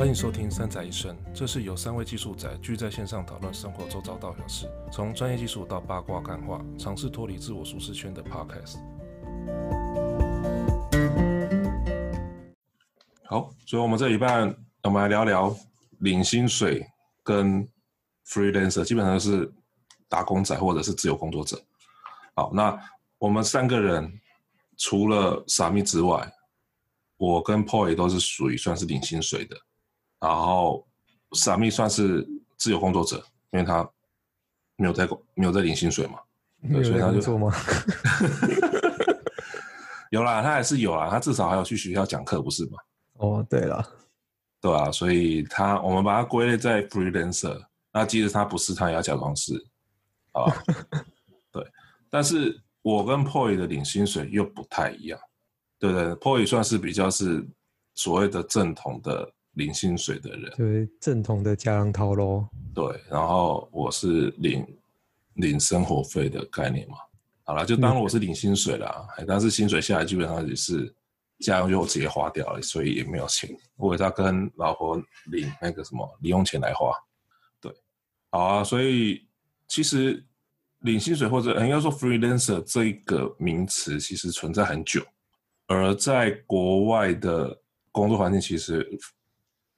[0.00, 8.78] 欢迎收听《三宅一生》，这是由三位技术宅聚在线上讨论生活周遭大小事，从专业技术到八卦干话，尝试脱离自我舒适圈的 Podcast。
[13.26, 15.54] 好，所以我们这一半，我们来聊聊
[15.98, 16.82] 领薪水
[17.22, 17.68] 跟
[18.26, 19.52] freelancer，基本上是
[20.08, 21.62] 打工仔或者是自由工作者。
[22.34, 22.74] 好，那
[23.18, 24.10] 我们三个人
[24.78, 26.32] 除了 Sammy 之外，
[27.18, 29.54] 我跟 Poi 都是属于算是领薪水的。
[30.20, 30.86] 然后
[31.30, 32.28] ，Sammy 算是
[32.58, 33.16] 自由工作者，
[33.52, 33.88] 因为他
[34.76, 36.20] 没有在工，没有在领薪水嘛，
[36.70, 37.50] 对，所以他就做吗？
[40.10, 42.78] 有啦，他还是有啦，他至少还有去学校讲课，不是吗？
[43.14, 43.82] 哦，对了，
[44.60, 47.58] 对啊，所以他我们把他归类在 freelancer，
[47.90, 49.54] 那即使他不是，他也要假装是，
[50.32, 50.52] 啊，
[51.50, 51.66] 对，
[52.10, 55.18] 但是我跟 Poy 的领薪水又不太一样，
[55.78, 57.42] 对不对？Poy 算是比较是
[57.94, 59.32] 所谓的正统的。
[59.54, 62.48] 领薪水的人，对正统的家人头喽。
[62.74, 64.66] 对，然后我是领
[65.34, 66.96] 领生活费的概念嘛。
[67.42, 69.08] 好了，就当我是领薪水啦。
[69.18, 70.94] 嗯、但是薪水下来，基本上也是
[71.40, 73.50] 家用就直接花掉了，所以也没有钱。
[73.76, 74.96] 我也要跟老婆
[75.32, 76.92] 领那个什么零用钱来花。
[77.60, 77.74] 对，
[78.30, 78.62] 好啊。
[78.62, 79.26] 所以
[79.66, 80.24] 其实
[80.80, 85.04] 领薪水或者应该说 freelancer 这一个名词，其实存在很久。
[85.66, 87.60] 而在国外的
[87.90, 88.88] 工作环境，其实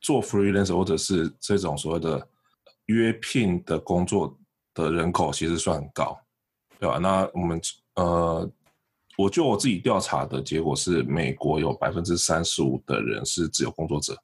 [0.03, 2.29] 做 freelancer 或者是这种所谓的
[2.87, 4.37] 约聘的工作
[4.75, 6.19] 的人口其实算很高，
[6.81, 6.99] 对吧？
[6.99, 7.61] 那我们
[7.95, 8.51] 呃，
[9.17, 14.15] 我就我自己调查的结果是，美国有百分之三十五的人是自由工作者，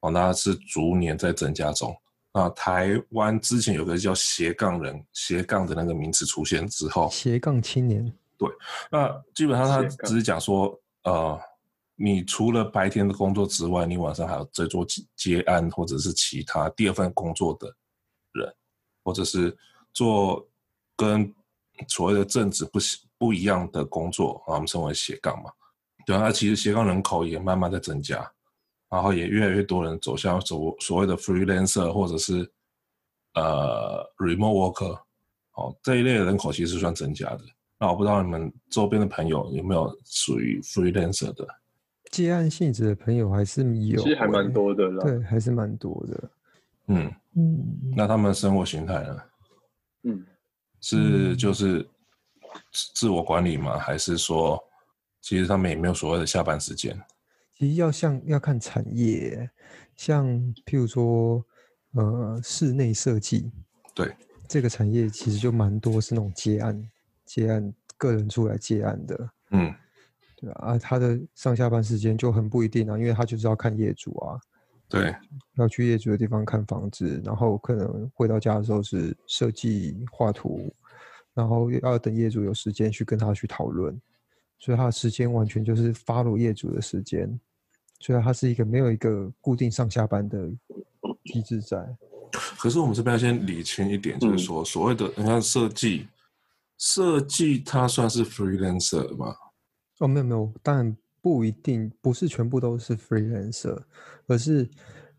[0.00, 1.94] 哦，那是逐年在增加中。
[2.34, 8.48] 那台湾之前有个叫斜杠人斜杠的那个名词出现之后，斜杠青年，对，
[8.90, 11.40] 那基本上他只是讲说，呃。
[11.94, 17.66] 你除了白天的工作之外，你晚上还要在做接案或者是其他第二份工作的
[18.32, 18.52] 人，
[19.04, 19.56] 或者是
[19.92, 20.48] 做
[20.96, 21.32] 跟
[21.88, 22.78] 所谓的正职不
[23.18, 25.50] 不一样的工作啊，我们称为斜杠嘛。
[26.04, 28.28] 对啊，那其实斜杠人口也慢慢在增加，
[28.88, 32.50] 然后也越来越多人走向走所谓的 freelancer 或者是
[33.34, 35.00] 呃 remote worker，
[35.54, 37.40] 哦，这一类的人口其实算增加的。
[37.78, 41.46] 那我不知道你们周边的朋友有没有属于 freelancer 的？
[42.12, 45.02] 接案性质的朋友还是有、欸，其实还蛮多的啦。
[45.02, 46.30] 对，还是蛮多的。
[46.88, 49.22] 嗯嗯，那他们的生活形态呢？
[50.02, 50.26] 嗯，
[50.80, 51.88] 是就是
[52.94, 53.78] 自我管理吗？
[53.78, 54.62] 还是说，
[55.22, 56.94] 其实他们也没有所谓的下班时间？
[57.54, 59.48] 其实要像要看产业，
[59.96, 60.26] 像
[60.66, 61.42] 譬如说，
[61.94, 63.50] 呃，室内设计，
[63.94, 64.14] 对，
[64.46, 66.90] 这个产业其实就蛮多是那种接案、
[67.24, 69.30] 接案个人出来接案的。
[69.52, 69.74] 嗯。
[70.42, 74.36] 对啊，他的上下班时间就很不一定啊，因为他就是要看业主啊，
[74.88, 75.14] 对，
[75.54, 80.68] 要去业主的地方看房子，然后可能回到家的时候是设计画图，
[81.32, 83.96] 然后要等业主有时间去跟他去讨论，
[84.58, 87.38] 所以他的时间完全就是 follow 业主的时间，
[88.00, 90.50] 所以他是一个没有一个固定上下班的
[91.26, 91.86] 机制在。
[92.58, 96.08] 可是我们这边要先理清一点，就是说所谓的你看设计，
[96.78, 99.36] 设计它算是 freelancer 吗？
[100.02, 103.80] 哦，没有没有，当然不一定，不是全部都是 freelancer，
[104.26, 104.68] 而是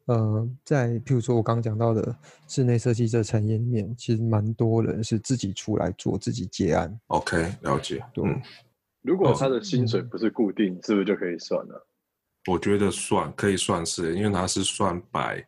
[0.07, 2.13] 呃，在譬如说我刚刚讲到的
[2.49, 6.93] 室内设计这产业里面，其实蛮多人是自己出来做自己接案。
[7.07, 8.03] OK，了解。
[8.13, 8.41] 对，嗯，
[9.01, 11.87] 如果他的薪水不是固定，嗯、是不是就可以算了？
[12.51, 15.41] 我觉得算可以算是，因为他是算百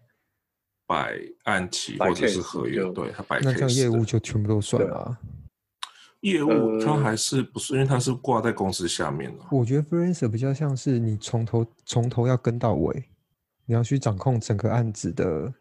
[0.87, 3.41] 百案期或者是合约，对他白。
[3.41, 5.17] 那这样业务就全部都算了。
[6.21, 9.45] 业务它还是不是，因为它是挂在公司下面的。
[9.51, 13.03] 我觉得 freelancer 比较像是你从头从头要跟到尾，
[13.65, 15.53] 你要去掌控整个案子的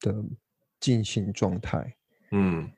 [0.00, 0.24] 的
[0.80, 1.94] 进行状态。
[2.32, 2.70] 嗯，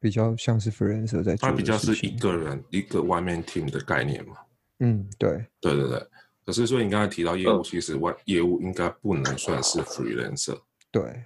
[0.00, 1.48] 比较像是 freelancer 在做。
[1.48, 4.34] 它比较是一个人一个外面 team 的概念嘛。
[4.80, 6.06] 嗯，对，对对对。
[6.44, 10.60] 可是说你刚才提到业务，其实外业务应该不能算是 freelancer。
[10.90, 11.22] 对，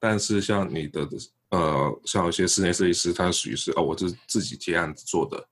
[0.00, 1.08] 但是像你的。
[1.50, 5.48] 呃，像有些室内设计师，他属于是哦，我是自己接案子做的，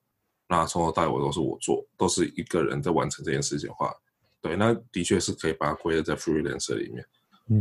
[0.49, 3.95] 那从头到尾都是我做，都是一个人在完成这件事情的话，
[4.41, 7.05] 对，那的确是可以把它归类在 freelancer 里面。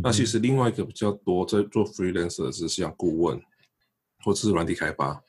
[0.01, 3.39] 那其实另外一个比较多在做 freelancer 的是像顾问
[4.24, 5.22] 或者是软体开发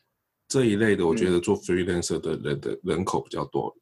[0.46, 3.75] 这一类的，我觉得做 freelancer 的人的人口比较多，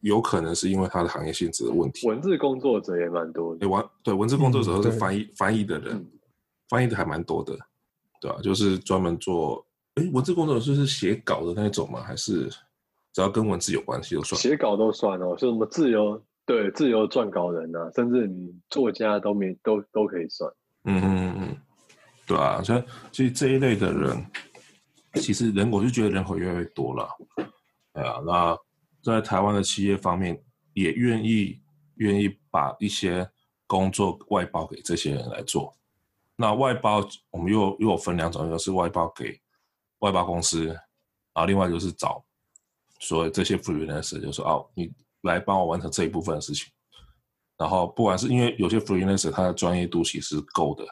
[0.00, 2.06] 有可能是因为他的行业性质的问题。
[2.06, 6.06] 文字工作者也蛮多的，文对文字工作者都是翻译、嗯、翻译的人，
[6.68, 7.56] 翻译的还蛮多的。
[8.26, 9.64] 对啊，就是专门做，
[9.94, 12.02] 哎，文字工作者是写稿的那种吗？
[12.02, 12.48] 还是
[13.12, 14.40] 只要跟文字有关系就算？
[14.40, 20.52] 写稿都算哦，是什么自由对自由撰稿人啊，甚至你作家都没都都可以算。
[20.84, 21.56] 嗯嗯嗯，
[22.26, 22.82] 对啊，所以
[23.12, 24.26] 其实这一类的人，
[25.14, 27.08] 其实人我就觉得人口越来越多了。
[27.92, 28.58] 哎呀，那
[29.02, 30.36] 在台湾的企业方面，
[30.74, 31.60] 也愿意
[31.96, 33.30] 愿意把一些
[33.68, 35.72] 工作外包给这些人来做。
[36.36, 39.40] 那外包我们又又有分两种，一个是外包给
[40.00, 40.76] 外包公司，然
[41.34, 42.22] 后另外就是找
[43.00, 44.92] 所谓这些 freelancer，就是说哦，你
[45.22, 46.70] 来帮我完成这一部分的事情。
[47.56, 50.84] 然后不管是因为有些 freelancer 他的专业度其实是够的，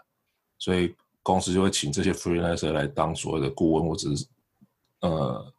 [0.59, 4.27] 所以公司就会请这些 freelancer 来当所谓的顾问或者是
[5.01, 5.55] 呃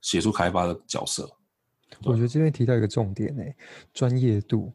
[0.00, 1.30] 协助开发的角色。
[2.04, 3.42] 我觉得这边提到一个重点呢，
[3.92, 4.72] 专业度，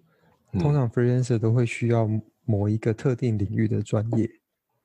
[0.60, 2.08] 通常 freelancer 都会需要
[2.46, 4.30] 某一个特定领域的专业。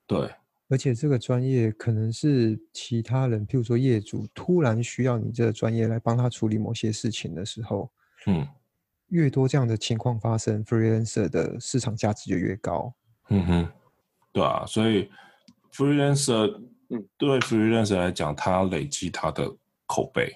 [0.08, 0.28] 对，
[0.68, 7.88] 而且这个专业可能是其他人，譬如说业主突然需要你这个专业来帮他处理某些事情的时候，
[8.26, 8.44] 嗯。
[9.10, 12.92] 越多这样的情况发生，freelancer 的市场价值就越高。
[13.30, 13.68] 嗯哼，
[14.32, 15.10] 对啊，所以
[15.72, 19.50] freelancer，嗯，对 freelancer 来讲，他累积他的
[19.86, 20.30] 口碑，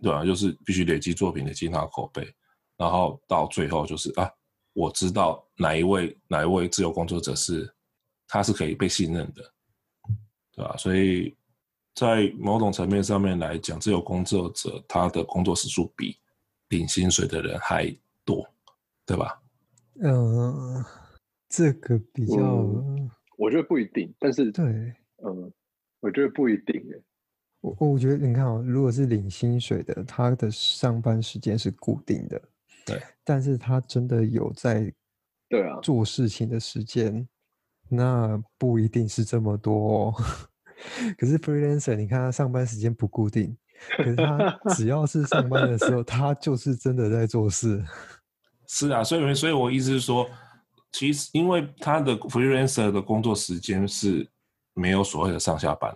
[0.00, 2.32] 对啊，就是必须累积作品，累积他的口碑，
[2.76, 4.30] 然后到最后就是啊，
[4.74, 7.68] 我知道哪一位哪一位自由工作者是
[8.26, 9.42] 他是可以被信任的，
[10.52, 10.76] 对吧？
[10.76, 11.34] 所以
[11.94, 16.16] 在某种层面上面来讲，自由工作者他的工作时数比
[16.68, 17.94] 领薪水的人还
[18.24, 18.46] 多，
[19.06, 19.40] 对吧？
[20.00, 20.86] 嗯、呃，
[21.48, 24.12] 这个比较、嗯，我觉得不一定。
[24.18, 24.64] 但是，对，
[25.24, 25.52] 嗯，
[26.00, 26.82] 我觉得不一定。
[27.60, 32.42] 我我觉得你看啊、哦，如果是领薪水的，他的上班时间是固定的，
[32.84, 33.00] 对。
[33.22, 34.92] 但是他真的有在，
[35.48, 37.26] 对啊，做事情的时间，
[37.88, 40.14] 那不一定是这么多、哦。
[41.16, 43.56] 可是 freelancer，你看他上班时间不固定。
[43.96, 47.84] 可是他只要是上班的时候，他就是真的在做事。
[48.66, 50.28] 是啊，所以所以我意思是说，
[50.92, 54.26] 其实因为他的 freelancer 的工作时间是
[54.72, 55.94] 没有所谓的上下班，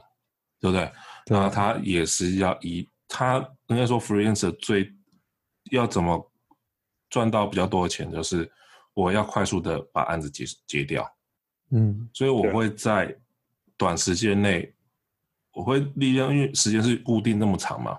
[0.61, 0.91] 对不对？
[1.31, 3.39] 那、啊、他也是要以他
[3.69, 4.93] 应该说 freelancer 最
[5.71, 6.31] 要怎么
[7.09, 8.51] 赚到比较多的钱，就是
[8.93, 11.07] 我要快速的把案子结结掉。
[11.71, 13.17] 嗯，所以我会在
[13.77, 14.73] 短时间内。
[15.55, 17.99] 我会利用，因为时间是固定那么长嘛，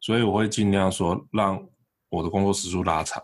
[0.00, 1.66] 所以我会尽量说让
[2.10, 3.22] 我的工作时数拉长，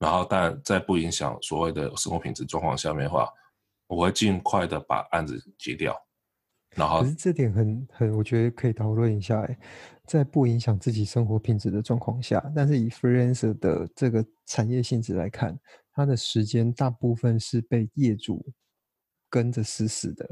[0.00, 3.28] 然后但在不影响所谓的生活品质状况下面的话，
[3.86, 5.94] 我会尽快的把案子结掉。
[6.74, 9.40] 然后，可是这点很很，我觉得可以讨论一下。
[9.42, 9.58] 哎，
[10.06, 15.56] 在不影响自己生活品质的状况下，但是以 freelancer 的这个产业性质来看，
[15.92, 18.44] 它的时间大部分是被业主
[19.34, 20.24] 跟着死死的，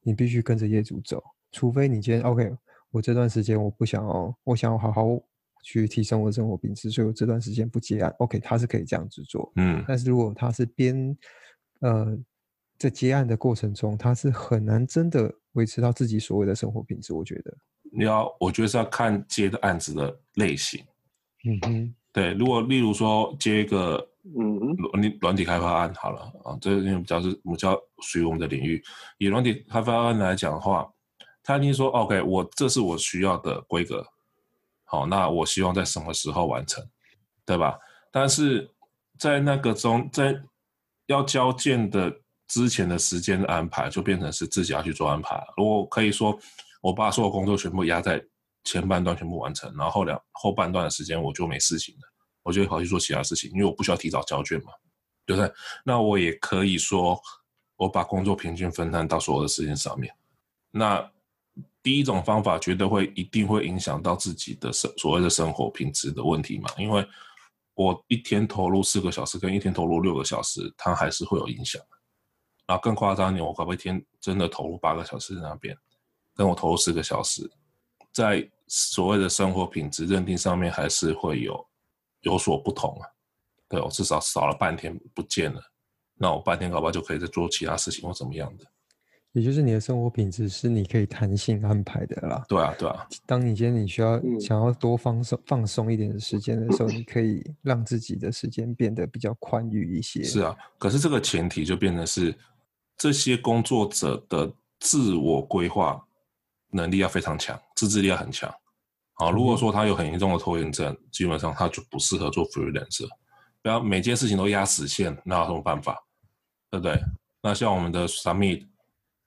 [0.00, 1.20] 你必须跟着业主走。
[1.50, 2.52] 除非你今天 OK，
[2.92, 5.20] 我这段时间我不想要，我想要好好
[5.64, 8.14] 去提升我的生活品质，所以我这段时间不接案。
[8.20, 9.52] OK，他是可以这样子做。
[9.56, 11.18] 嗯，但是如果他是边
[11.80, 12.16] 呃
[12.78, 17.12] 在接案的过程中，他是很难真的维持到自己所谓的生活品质。
[17.12, 17.52] 我觉得
[17.92, 20.80] 你要，我觉得是要看接的案子的类型。
[21.44, 24.58] 嗯哼，对，如果例如说接一个嗯
[24.92, 28.82] 软软体开发案好了啊，这因为比较是比较属于我们的领域，
[29.18, 30.88] 以软体开发案来讲的话。
[31.44, 34.06] 他听说，OK，我这是我需要的规格，
[34.84, 36.88] 好，那我希望在什么时候完成，
[37.44, 37.76] 对吧？
[38.12, 38.70] 但是
[39.18, 40.40] 在那个中，在
[41.06, 42.16] 要交件的
[42.46, 45.44] 之前的时间安排，就变成是自己要去做安排。
[45.56, 46.38] 如果可以说，
[46.80, 48.24] 我把所有工作全部压在
[48.62, 52.11] 前半段全部完成，然后两后半段的时间我就没事情了，
[52.42, 54.72] 我就跑去做其他事情，因为我不需要提早交卷嘛，
[55.26, 55.52] 对不对？
[55.84, 57.20] 那我也可以说，
[57.76, 60.14] 我把工作平均分摊到所有的时间上面，
[60.70, 61.10] 那。
[61.84, 67.04] 第一种方法绝对会一定会影响到自己的生所谓的生活品质的问题嘛，因为
[67.74, 71.82] 我一天投入四个小时跟一天投入六个小时，它还是会有影响。
[72.68, 75.76] 然后更夸张一点，我可不可以一天真的投入八个小时在那边，
[76.36, 77.50] 跟我投入四个小时，
[78.12, 81.66] 在所谓的生活品质认定上面还是会有
[82.22, 83.06] 有所不同啊。
[83.68, 85.60] 对，我至少少了半天不见了，
[86.14, 88.66] 那我半天搞不好就可以再做其他事情或怎么样的。
[89.32, 92.44] 也就是你的生活品质是你可以弹性安排的啦。
[92.46, 93.08] 对啊，对啊。
[93.24, 100.22] 当你今天你需要想要多放松、放松一点的时间的时候，你可以让自己的时间变得比较宽裕一些。
[100.22, 102.38] 是啊，可是这个前提就变成是
[102.98, 105.98] 这些工作者的自我规划
[106.70, 108.54] 能力要非常强，自制力要很强。
[109.14, 113.08] 好，如果说他有很严重的拖延症，基本上他就不适合做 freelancer。
[113.62, 116.04] 不要每件事情都压死线，那有什么办法？
[116.70, 117.00] 对不对？
[117.42, 118.66] 那像我们的 Summit。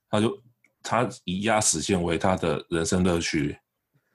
[0.07, 0.41] 他就
[0.81, 3.57] 他以压死线为他的人生乐趣，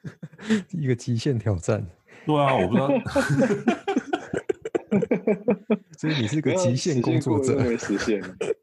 [0.71, 1.85] 一个极限挑战。
[2.25, 2.89] 对啊，我不知道。
[5.99, 7.77] 所以你是个极限工作者。
[7.77, 8.23] 实现。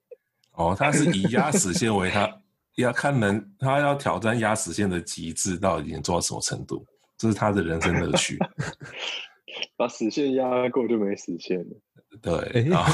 [0.53, 2.41] 哦，他是以压死线为他
[2.75, 6.83] 要看能，他要挑战压死线的极致到底能做到什么程度，
[7.17, 8.37] 这是他的人生乐趣。
[9.75, 11.75] 把死线压过就没死线了。
[12.21, 12.85] 对啊，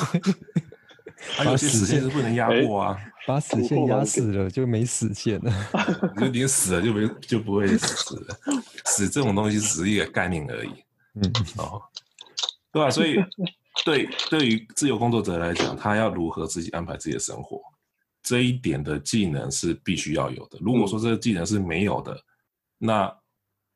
[1.36, 5.51] 他有些死线是不能压过啊， 把死线压死了就没死线了，
[6.18, 8.38] 就你死了就没就不会死了，
[8.86, 10.72] 死这种东西只是一个概念而已。
[11.15, 11.82] 嗯，哦，
[12.72, 12.89] 对吧？
[12.89, 13.18] 所以
[13.86, 17.62] 对对于自由工作者来讲，他要如何自己安排自己的生活，
[18.22, 20.58] 这一点的技能是必须要有的。
[20.62, 22.18] 如果说这个技能是没有的，
[22.77, 23.13] 那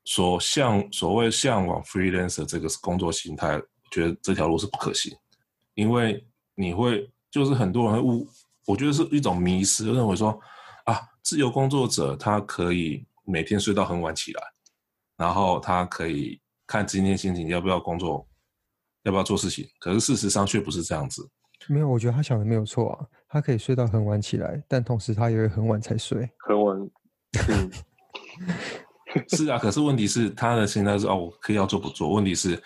[0.07, 5.13] 所向所谓向往 freelancer 这个工作形态，我觉得这条路是不可行，
[5.73, 8.25] 因为你会就是很多人会误，
[8.65, 10.39] 我觉得是一种迷思，认为说
[10.85, 14.41] 啊，自由工作者他可以每天睡到很晚起来，
[15.17, 16.39] 然后他可以。
[16.69, 18.27] 看今天心情要不要工作，
[19.03, 19.65] 要不要做事情？
[19.79, 21.25] 可是事实上却不是这样子。
[21.69, 23.07] 没有，我觉得他想的没有错啊。
[23.29, 26.29] 他可以睡到很晚起来，但同时他也会很晚才睡。
[26.39, 26.77] 很晚。
[27.47, 27.71] 嗯。
[29.29, 32.11] 是啊，可是问题是他的心态是哦，我可以要做不做？
[32.11, 32.61] 问题是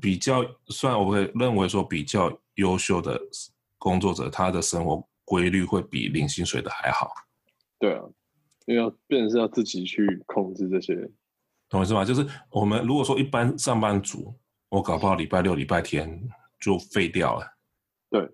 [0.00, 3.20] 比较，虽然我会认为说比较优秀的
[3.78, 7.10] 工作者，他的生活规律会比领薪水的还好。
[7.78, 8.02] 对啊，
[8.66, 10.94] 因为要变成是要自己去控制这些。
[11.68, 12.04] 懂我意思吗？
[12.04, 14.34] 就是我们如果说一般上班族，
[14.68, 16.20] 我搞不好礼拜六、礼拜天
[16.60, 17.46] 就废掉了。
[18.10, 18.28] 对。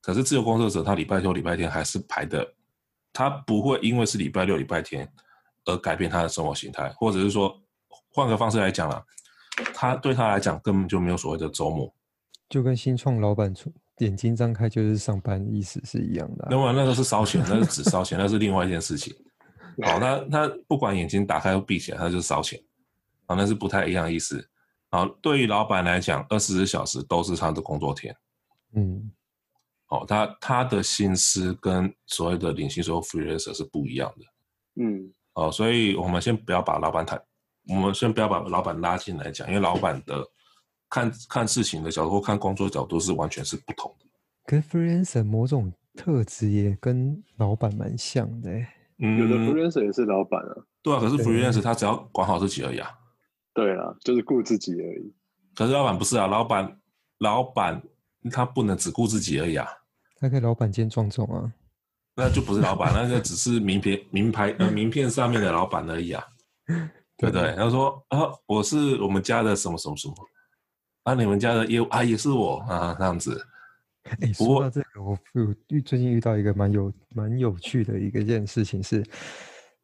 [0.00, 2.54] 可是自由工作者，他礼拜六、礼拜天还是排的，
[3.12, 5.10] 他不会因为是礼拜六、礼拜天
[5.66, 7.54] 而改变他的生活形态，或者是说
[8.08, 9.04] 换个方式来讲啦，
[9.74, 11.94] 他对他来讲根本就没有所谓的周末。
[12.48, 13.52] 就跟新创老板
[13.98, 16.48] 眼睛张开就是上班意思是一样的啊。
[16.50, 19.14] 那么那个是烧钱，那是只烧钱，那是另外一件事情。
[19.84, 22.58] 好，那那不管眼睛打开或闭起来，他就是烧钱。
[23.26, 24.48] 啊，那是不太一样的意思。
[24.88, 28.16] 好，对于老板来讲，二十四小时都是他的工作天。
[28.74, 29.10] 嗯，
[29.86, 34.82] 好，他他的心思跟所谓的领薪水 freelancer 是不一样的。
[34.84, 37.20] 嗯，哦，所以我们先不要把老板谈，
[37.68, 40.26] 我们先不要把老板拉进来讲，因为老板的
[40.88, 44.06] 看看事情的角度或看工作角度是完全是不同的。
[44.46, 48.50] 跟 freelancer 某种特质也跟老板蛮像的。
[48.98, 50.56] 嗯，有的 freelancer 也是老板啊。
[50.82, 52.88] 对啊，可是 freelancer 他只要管好自己而已啊。
[53.52, 55.14] 对啊，就是顾自己而已。
[55.54, 56.80] 可是老板不是啊，老板，
[57.18, 57.82] 老板
[58.30, 59.68] 他不能只顾自己而已啊。
[60.18, 61.52] 他可以老板兼撞钟啊。
[62.16, 66.24] 那就不是老板，那个只是名片、名牌、呃名片上面的老板而已啊。
[67.18, 67.54] 对不对？
[67.54, 70.14] 他说啊，我是我们家的什么什么什么，
[71.04, 73.46] 啊，你们家的业务啊，也是我啊，这样子。
[74.20, 79.04] 哎，说到这个，我有遇最近遇到一个蛮有蛮有趣的一个一件事情是，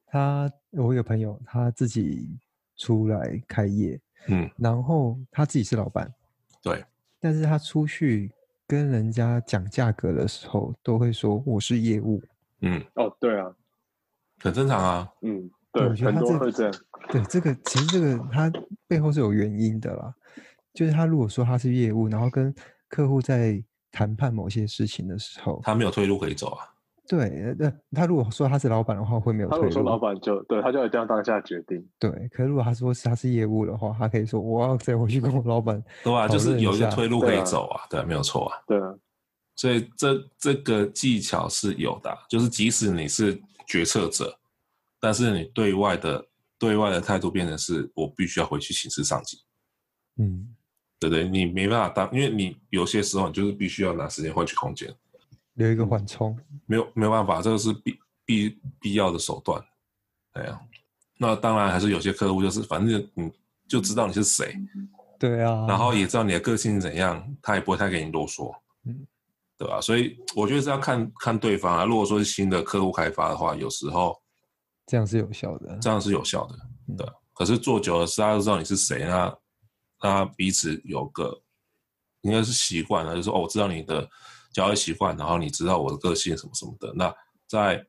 [0.07, 2.39] 他我有朋友他自己。
[2.79, 6.13] 出来开业，嗯，然后他自己是老板，
[6.61, 6.85] 对，
[7.21, 8.33] 但是他出去
[8.73, 12.23] 跟人家讲价格的时候，都会说我是业务，
[12.63, 13.55] 嗯，哦，对啊，
[14.39, 16.75] 很正常啊，嗯，对，我觉得他这个、会这样，
[17.11, 18.51] 对，这个其实这个他
[18.89, 20.15] 背后是有原因的啦，
[20.73, 22.55] 就是他如果说他是业务，然后跟
[22.89, 26.72] 客户在谈判某些事情的时候，他没有退路可以走啊。
[27.19, 29.65] 对，那他如果说他是老板的话，会没有退路。
[29.65, 31.87] 他如果说老板就对，他就一定要当下决定。
[31.99, 35.85] 对，可是如果他说是他是业务的话，他可以说我要再回去跟我老板。
[36.03, 38.57] 对啊，就是有一个退路可以走啊，对，啊对，没有错啊。
[38.67, 38.95] 对啊，
[39.57, 44.35] 所以这这个技巧是有的，就是即使你是决策者，
[44.99, 46.27] 但是你对外的
[46.59, 49.37] 对外的态度变成是我必须要回去请示上级。
[50.17, 50.49] 嗯，
[50.99, 51.29] 对不对？
[51.29, 54.91] 你没办法当，因为你有些时候你就是必须要拿时间换取空间。
[55.55, 59.63] 留一个缓冲，没有没有办法，这个是必必必要的手段。
[60.33, 60.59] 对啊，
[61.19, 63.31] 那当然还是有些客户就是反正你
[63.69, 64.57] 就知道你是谁，
[65.19, 68.51] 对啊，然后也知道你的个性怎样，他也不会太给你啰嗦，
[68.87, 69.07] 嗯，
[69.59, 69.79] 对吧？
[69.81, 71.85] 所以我觉得是要看看对方啊。
[71.85, 74.19] 如果说是新的客户开发的话，有时候
[74.87, 76.57] 这样是有效的，这样是有效的，
[76.97, 77.07] 对。
[77.35, 79.39] 可是做久了，大家都知道你是谁，那
[80.03, 81.39] 那彼此有个
[82.23, 84.09] 应该是习惯了，就是说哦，我知道你的。
[84.53, 87.15] 交易习惯，然后你知道我的个性什么什么的，那
[87.49, 87.85] 在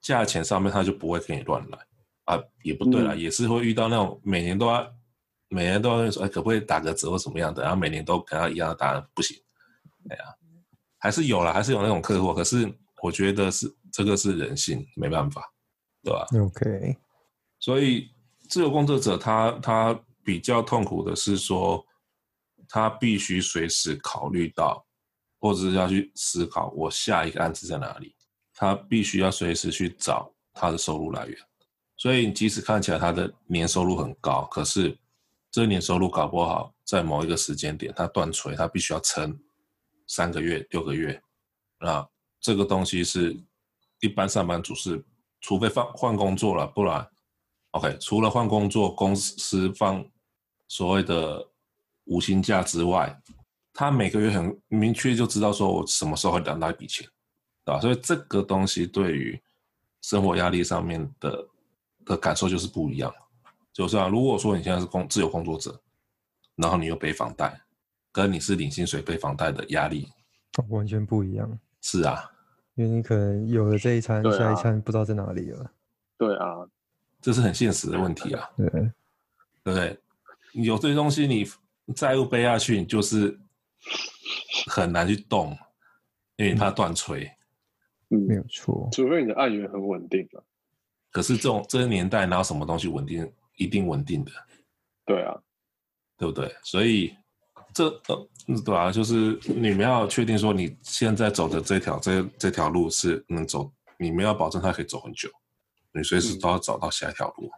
[0.00, 1.78] 价钱上面他就不会跟你乱来
[2.24, 4.92] 啊，也不对了，嗯、也是会遇到那种每年都要
[5.48, 9.36] 每年都要说，哎，可不可以打个折或什么样的，然后每年都跟他一样的答案不行，
[10.08, 10.24] 哎呀，
[10.98, 15.42] 还是有了，还是有那种客户，可是我觉得是这个是人性，没办法，
[16.02, 16.96] 对吧？OK，
[17.58, 18.10] 所以
[18.48, 21.84] 自由工作者他他比较痛苦的是说，
[22.68, 24.86] 他必须随时考虑到。
[25.40, 28.14] 或者是要去思考我下一个案子在哪里，
[28.54, 31.36] 他必须要随时去找他的收入来源。
[31.96, 34.96] 所以即使看起来他的年收入很高，可是
[35.50, 39.38] 这年收入搞不好在某一个时间点他断锤，他必须要撑
[40.06, 41.20] 三个月、六个月，
[41.78, 42.06] 那
[42.40, 43.36] 这个东西是
[44.00, 45.04] 一般上班族是，
[45.40, 47.06] 除非换换工作了，不然
[47.72, 50.04] ，OK，除了换工作，公司放
[50.68, 51.46] 所谓的
[52.04, 53.20] 无薪假之外，
[53.80, 57.08] 他每个月很明确就知道说我什么时候会拿到一笔钱，
[57.64, 57.80] 对吧？
[57.80, 59.40] 所以这个东西对于
[60.02, 61.48] 生活压力上面的
[62.04, 63.10] 的感受就是不一样。
[63.72, 65.80] 就是啊，如果说你现在是工自由工作者，
[66.56, 67.58] 然后你又背房贷，
[68.12, 70.06] 跟你是领薪水背房贷的压力，
[70.68, 71.58] 完全不一样。
[71.80, 72.30] 是啊，
[72.74, 75.72] 因为你可能有了这一餐，啊、下一餐不知道在哪里了。
[76.18, 76.68] 对啊，
[77.22, 78.46] 这是很现实的问题啊。
[78.58, 78.92] 对，对
[79.62, 79.98] 不对？
[80.52, 81.46] 有这些东西，你
[81.94, 83.40] 债务背下去，你就是
[84.66, 85.56] 很难去动，
[86.36, 87.30] 因为你怕断锤。
[88.10, 88.88] 嗯，没有错。
[88.92, 90.44] 除非你的案源很稳定了。
[91.10, 93.32] 可是这种这个年代，哪有什么东西稳定？
[93.56, 94.32] 一定稳定的。
[95.04, 95.40] 对啊，
[96.16, 96.54] 对不对？
[96.62, 97.14] 所以。
[97.72, 98.28] 这呃，
[98.64, 105.30] 对啊，就是你们要确定说你现在走的这条这这条路是能走，你们要保证它可以走很久，
[105.92, 107.48] 你随时都要找到下一条路，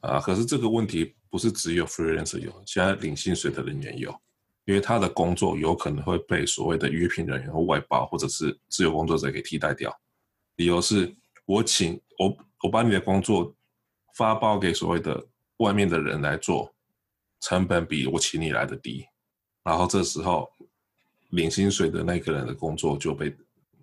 [0.00, 0.18] 嗯、啊。
[0.18, 4.10] 可是这个问题不是只有 freelancer 有，现在领薪水的人员有，
[4.70, 9.92] 因为他的工作有可能会被所谓的约聘人员或外包或者是自由工作者给替代掉。
[10.54, 11.12] 理由是
[11.44, 13.52] 我请我我把你的工作
[14.14, 16.72] 发包给所谓的外面的人来做，
[17.40, 19.04] 成本比我请你来的低。
[19.64, 20.48] 然后这时候，
[21.30, 23.36] 领薪水的那个人的工作就被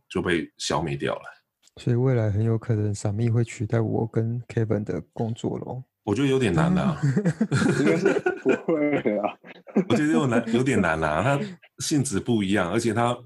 [0.08, 1.24] 就被消灭掉了。
[1.82, 5.84] 所以未来很有可能萨密会取代我跟 Kevin 的工作咯。
[6.08, 6.98] 我觉得有点难啊。
[7.80, 9.38] 应该是不会啊。
[9.90, 11.22] 我觉得有难，有点难啊。
[11.22, 11.38] 他
[11.80, 13.18] 性质不一样，而且他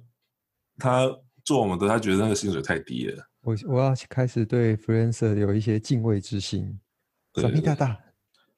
[0.79, 1.07] 他
[1.43, 3.23] 做我们的，他觉得那个薪水太低了。
[3.41, 6.79] 我我要开始对 Freelancer 有一些敬畏之心。
[7.35, 7.95] Sammy 大大。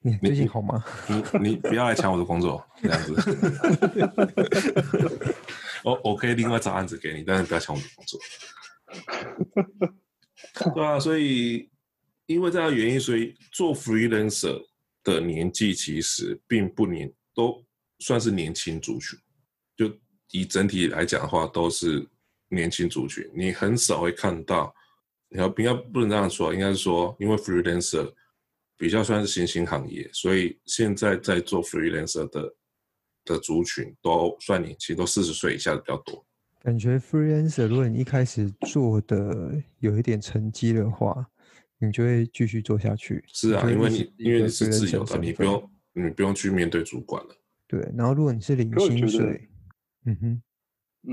[0.05, 0.83] 你最近好吗？
[1.07, 3.13] 你你，你不要来抢我的工作，这样子。
[5.83, 8.19] 我我可以另外找案子给你，但是不要抢我的工作。
[10.73, 11.69] 对啊，所以
[12.25, 14.61] 因为这样的原因，所以做 freelancer
[15.03, 17.63] 的年纪其实并不年，都
[17.99, 19.17] 算是年轻族群。
[19.75, 19.91] 就
[20.31, 22.07] 以整体来讲的话，都是
[22.49, 23.29] 年轻族群。
[23.35, 24.73] 你很少会看到，
[25.29, 28.13] 你要不要不能这样说，应该是说，因为 freelancer。
[28.75, 32.55] 比较算是新兴行业，所以现在在做 freelancer 的
[33.23, 36.25] 的族群都算年轻，都四十岁以下的比较多。
[36.59, 41.25] 感觉 freelancer 如果你一开始做的有一点成绩的话，
[41.79, 43.23] 你就会继续做下去。
[43.27, 47.35] 是啊，因为你因为你是自由的，你不用你不用去面对主管了。
[47.67, 49.49] 对，然后如果你是领薪水，
[50.05, 50.41] 嗯哼，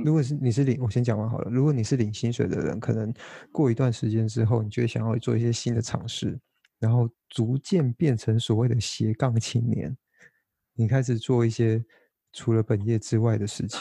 [0.05, 1.51] 如果是你是领，我先讲完好了。
[1.51, 3.12] 如果你是领薪水的人，可能
[3.51, 6.38] 过一段时间之后，你就会想要做一些新的尝试。
[6.79, 9.94] 然后逐渐变成所谓的斜杠青年，
[10.75, 11.85] 你开始做一些
[12.33, 13.81] 除了本业之外的事情。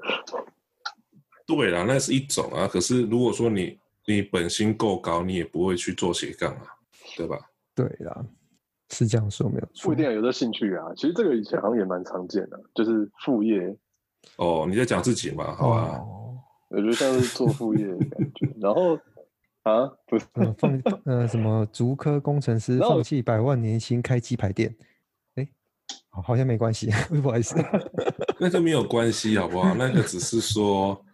[1.46, 2.68] 对啦，那是一种啊。
[2.68, 6.62] 可是如果说你你本薪够高，你也不会去做斜杠啊，
[7.16, 7.38] 对吧？
[7.74, 8.24] 对啦，
[8.90, 9.88] 是这样说没有错。
[9.88, 10.86] 不一定要有这兴趣啊。
[10.96, 13.76] 其实这个以前好像也蛮常见的，就是副业。
[14.36, 15.54] 哦，你在讲自己嘛？
[15.56, 15.98] 好吧。
[15.98, 18.98] 哦，我觉得像是做副业的感觉， 然后。
[19.62, 24.74] 啊，不是，呃、放呃什么足科工程师放弃百万年薪开鸡排店，
[25.34, 25.46] 哎，
[26.08, 26.88] 好像没关系，
[27.22, 27.56] 不好意思，
[28.40, 29.74] 那个没有关系，好不好？
[29.74, 31.04] 那个只是说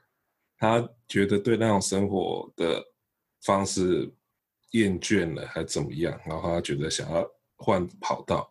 [0.59, 2.83] 他觉得对那种生活的
[3.42, 4.11] 方式
[4.73, 6.19] 厌倦了，还怎么样？
[6.27, 8.51] 然后他觉得想要换跑道，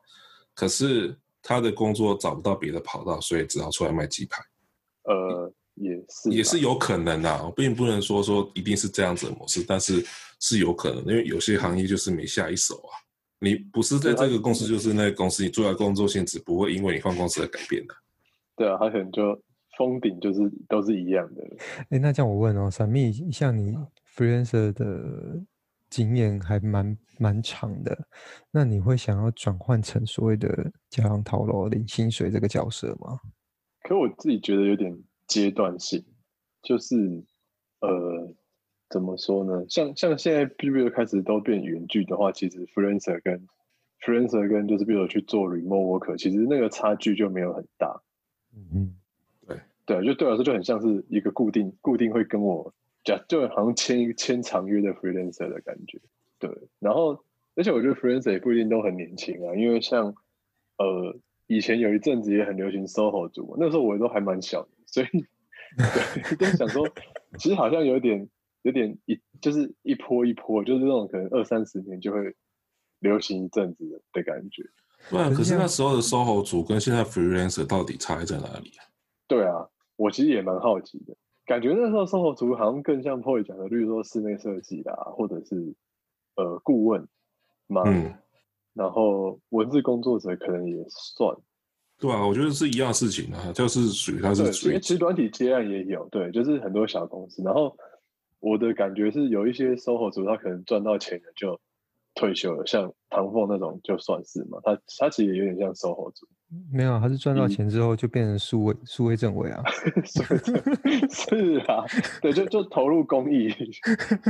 [0.54, 4.42] 可是他的工作找不到别的跑道，所以只好出来卖鸡排。
[5.04, 5.54] 呃。
[5.78, 10.02] 也是也是有可能啊，并不能说说一定是这样子的模式，但是
[10.40, 12.96] 是有可能，因为有些行业就是没下一手啊。
[13.40, 17.94] 你不是在这个公司，就是那个公司，你做的工作性质不会因为你换公司而改变的。
[18.56, 19.38] 对啊，他可能就
[19.78, 21.44] 封顶就是都是一样的。
[21.78, 23.76] 哎、欸，那这样我问哦，Sammy，像你
[24.16, 25.42] freelancer 的
[25.90, 28.08] 经验还蛮蛮长的，
[28.52, 33.20] 那你会想要转换成所谓的家常套路领薪水这个角色吗？
[33.84, 34.96] 可我自己觉得有点。
[35.28, 36.06] 阶段性，
[36.62, 36.96] 就是
[37.80, 38.32] 呃，
[38.92, 39.66] 怎么说呢？
[39.68, 43.48] 像像现在 B B 开始都变远距的话，其实 freelancer 跟
[44.02, 48.00] freelancer 跟就是比如去做 remote worker，其实那个差距就没有很大。
[48.56, 48.96] 嗯嗯，
[49.86, 56.00] 对对，就对我来说就很像是一个固定固定会跟我讲，就好像签一个签长约的 freelancer 的感觉。
[56.40, 57.24] 对，然后
[57.56, 60.16] 而且我觉得 freelancer 也不一定都很年轻啊，因为像
[60.78, 61.16] 呃
[61.48, 64.70] 以前有一阵子也很流行 SOHO 族，那时候我都还蛮小的。
[64.88, 65.08] 所以，
[66.38, 66.88] 对，就想说，
[67.38, 68.28] 其实好像有点，
[68.64, 72.34] 有点一，就是一波一波，就是那种可能二三十年就会
[73.00, 74.64] 流行一阵子的感觉。
[75.10, 78.88] 对啊，可是那时候的 SOHO 族跟现在 freelancer 到底差在哪里啊？
[79.28, 81.16] 对啊，我其实也蛮好奇的。
[81.46, 85.76] 感觉那时候 SOHO 族好像更像 Poy 讲的，例如说室内设计啦，或者是
[86.36, 87.08] 呃顾问
[87.68, 88.14] 嘛，嗯，
[88.74, 91.38] 然后文字工作者可能也算。
[91.98, 94.80] 对啊，我觉得是一样事情啊，就是属于它是属于。
[94.80, 97.42] 其实软体接案也有，对，就是很多小公司。
[97.44, 97.78] 然后
[98.40, 101.60] 我的感觉是，有一些 SOHO 族，他可能赚到钱了就
[102.16, 104.60] 退休了，像唐凤那种就算是嘛。
[104.64, 106.28] 他他其实也有点像 SOHO 族。
[106.72, 109.64] 没有，他是赚到钱之后就变成数位数位政委啊。
[111.10, 111.86] 是啊，
[112.22, 113.50] 对，就就投入公益，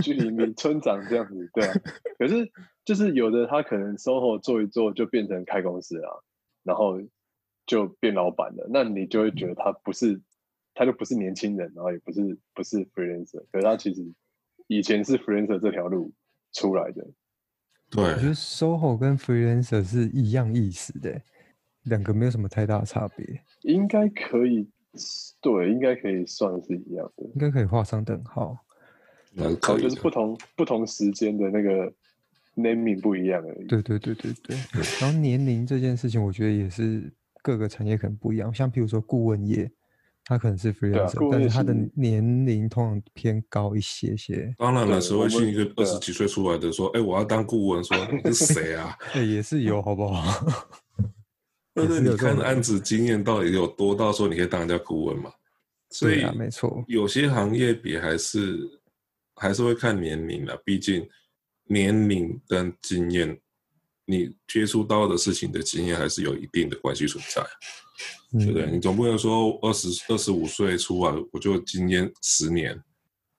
[0.02, 1.74] 居民村长这样子，对啊。
[2.18, 2.52] 可是
[2.84, 6.10] 就是有的他可能 SOHO 做一做就变成开公司啊，
[6.64, 7.02] 然后。
[7.68, 10.22] 就变老板了，那你就会觉得他不是，
[10.76, 14.06] 他就不是年轻人，然后也不是不是 freelancer，可是他其实
[14.68, 16.14] 以前是 freelancer 这条路
[16.54, 17.04] 出来的。
[17.90, 21.20] 对，我觉得 SOHO 跟 freelancer 是一样意思的，
[21.86, 23.26] 两个没有什么太大的差别。
[23.62, 24.70] 应该可以，
[25.42, 28.56] 对，应该可以算是一样的，应该可以画上等号。
[29.34, 31.92] 那就是不同不同时间的那个
[32.56, 33.68] naming 不一样而已。
[33.68, 34.58] 对对对对对。
[35.02, 37.12] 然后年龄这件事情，我觉得也是。
[37.46, 39.72] 各个产业可能不一样，像譬如说顾问业，
[40.24, 44.52] 他可能是 freelancer，啊，但是他的年龄通常偏高一些些。
[44.58, 48.98] 当然了，谁会信一个二十几岁出来的说，哎，我要当顾问，说你是谁啊？
[49.14, 50.44] 哎也是有，好不好？
[51.76, 55.32] 但是你看案子经验到底有多到说你可以当人家顾问嘛？
[55.92, 58.58] 所以啊，没错，有些行业比还是
[59.36, 61.08] 还是会看年龄的，毕竟
[61.66, 63.40] 年龄跟经验。
[64.08, 67.44] 你接触到的事情的经验还是有一定的关系存在，
[68.38, 68.70] 对不对？
[68.70, 72.80] 你总不能说二十二十五岁出来我就经验十年，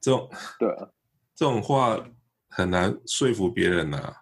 [0.00, 0.88] 这种对啊，
[1.36, 2.04] 这种话
[2.48, 4.12] 很难说服别人呐，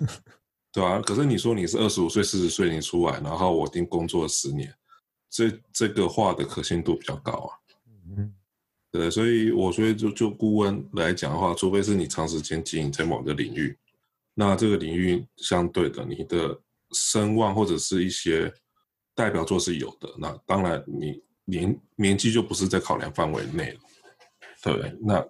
[0.72, 4.74] 对啊，可是你说你是二十五岁四十岁你出来，然后我已经工作了十年，
[5.28, 7.50] 这这个话的可信度比较高啊。
[8.16, 8.34] 嗯，
[8.90, 13.76] 对，所以我所以就就顾问来讲的话，除非是你长时间经营在某个领域。
[14.34, 16.58] 那这个领域相对的，你的
[16.92, 18.50] 声望或者是一些
[19.14, 20.08] 代表作是有的。
[20.18, 23.80] 那当然，你年年纪就不是在考量范围内了，
[24.62, 24.96] 对不对？
[25.02, 25.22] 那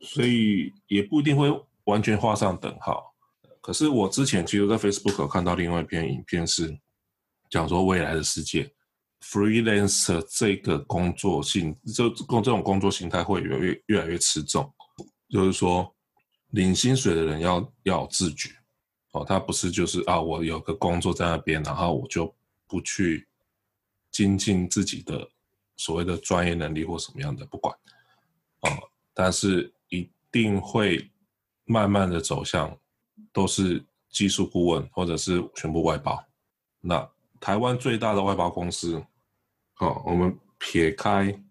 [0.00, 1.50] 所以也不一定会
[1.84, 3.11] 完全画上等号。
[3.62, 6.78] 可是我之前其实，在 Facebook 看到另外一篇影片，是
[7.48, 8.70] 讲说未来的世界
[9.22, 14.70] ，freelancer 这个工作性，就工这种工作形态会越越越来越吃重，
[15.30, 15.90] 就是说。
[16.52, 18.50] 领薪水的人要要自觉，
[19.12, 22.30] 哦，他不是就是啊，我有个工作在那边，然后我就
[22.66, 23.26] 不去
[24.10, 25.26] 精进自己的
[25.78, 27.74] 所谓的专业能力或什么样的，不管，
[28.60, 28.68] 哦，
[29.14, 31.10] 但是一定会
[31.64, 32.78] 慢慢的走向
[33.32, 36.22] 都是技术顾问或者是全部外包。
[36.80, 37.08] 那
[37.40, 39.02] 台湾最大的外包公司，
[39.78, 41.42] 哦，我们撇开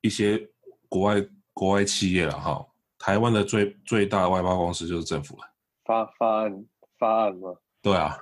[0.00, 0.48] 一些
[0.88, 2.50] 国外国外企业了哈。
[2.52, 5.42] 哦台湾的最最大的外包公司就是政府了，
[5.84, 6.66] 发发案
[6.98, 7.54] 发案吗？
[7.82, 8.16] 对啊，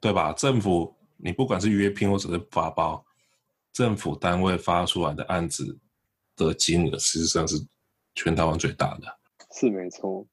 [0.00, 0.34] 对吧？
[0.34, 3.02] 政府你不管是约聘或者是发包，
[3.72, 5.78] 政府单位发出来的案子
[6.36, 7.56] 的金额，实际上是
[8.14, 9.18] 全台湾最大的，
[9.52, 10.26] 是没错，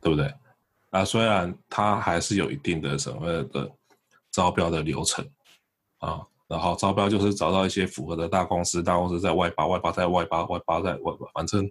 [0.00, 0.32] 对不对？
[0.90, 3.70] 啊，虽然它还是有一定的什么的
[4.30, 5.28] 招标的流程
[5.98, 11.70] 啊，然后招标就是找到一些符合的大公司，大公司在外包，外包在外包，外包在外包，反正。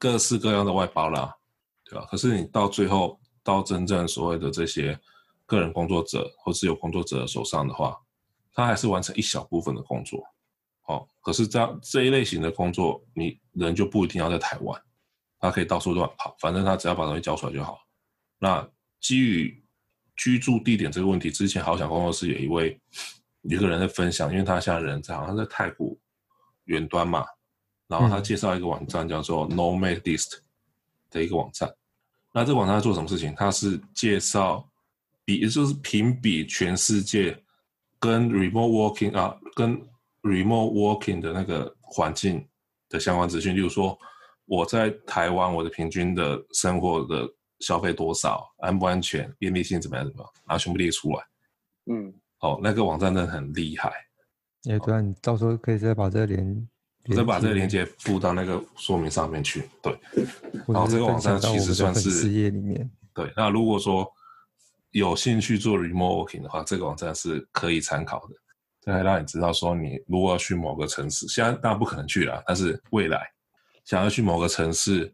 [0.00, 1.34] 各式各样的外包啦，
[1.84, 2.06] 对吧？
[2.08, 4.96] 可是你到最后到真正所谓的这些
[5.44, 7.98] 个人工作者或自由工作者手上的话，
[8.54, 10.24] 他还是完成一小部分的工作，
[10.86, 11.04] 哦。
[11.20, 14.80] 可是这样这一类型的工作，你人就不一定要在台湾，
[15.40, 17.80] 他可以到处乱跑，反正他只要把东西交出来就好。
[18.38, 18.68] 那
[19.00, 19.62] 基于
[20.16, 22.80] 居住地点这个问题，之前好想工作室有一位
[23.42, 25.98] 有一个人在分享，因为他现在人在好像在太古
[26.64, 27.24] 远端嘛。
[27.88, 30.40] 然后他介绍一个网站叫做 Nomadist
[31.10, 31.74] 的一个网站，
[32.34, 33.34] 那这个网站在做什么事情？
[33.34, 34.68] 它是介绍
[35.24, 37.42] 比，也就是评比全世界
[37.98, 39.74] 跟 remote working 啊，跟
[40.20, 42.46] remote working 的那个环境
[42.90, 43.56] 的相关资讯。
[43.56, 43.98] 例如说，
[44.44, 47.26] 我在台湾，我的平均的生活的
[47.60, 51.24] 消费多少，安不安全，便利性怎么样怎么样，然后全部列出来。
[51.86, 53.88] 嗯，哦，那个网站真的很厉害。
[54.68, 56.68] 哎，对啊，你到时候可以再把这个连。
[57.08, 59.98] 我再把这个链接附到那个说明上面去，对。
[60.66, 62.90] 然后这个网站其实算是事业里面。
[63.14, 64.06] 对，那如果说
[64.90, 68.34] 有兴趣做 remote working 的话，这个网站是可以参考的。
[68.82, 73.26] 这还让你知道说，你如果要去某个城市，现在当然不可能去了，但是未来
[73.84, 75.10] 想要去某个城市，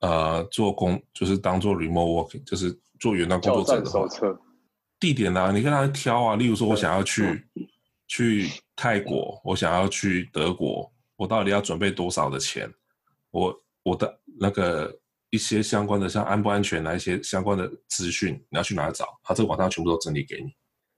[0.00, 4.06] 呃，做工就是当做 remote working，就是做远端工作者的话，
[5.00, 6.36] 地点呢、啊，你跟他挑啊。
[6.36, 7.46] 例如说，我想要去
[8.06, 10.90] 去泰国，我想要去德国。
[11.16, 12.70] 我到底要准备多少的钱？
[13.30, 14.94] 我我的那个
[15.30, 19.06] 一些相关的，像安不安全的一些相关的资讯，你要去哪里找？
[19.22, 20.52] 他这个网上全部都整理给你。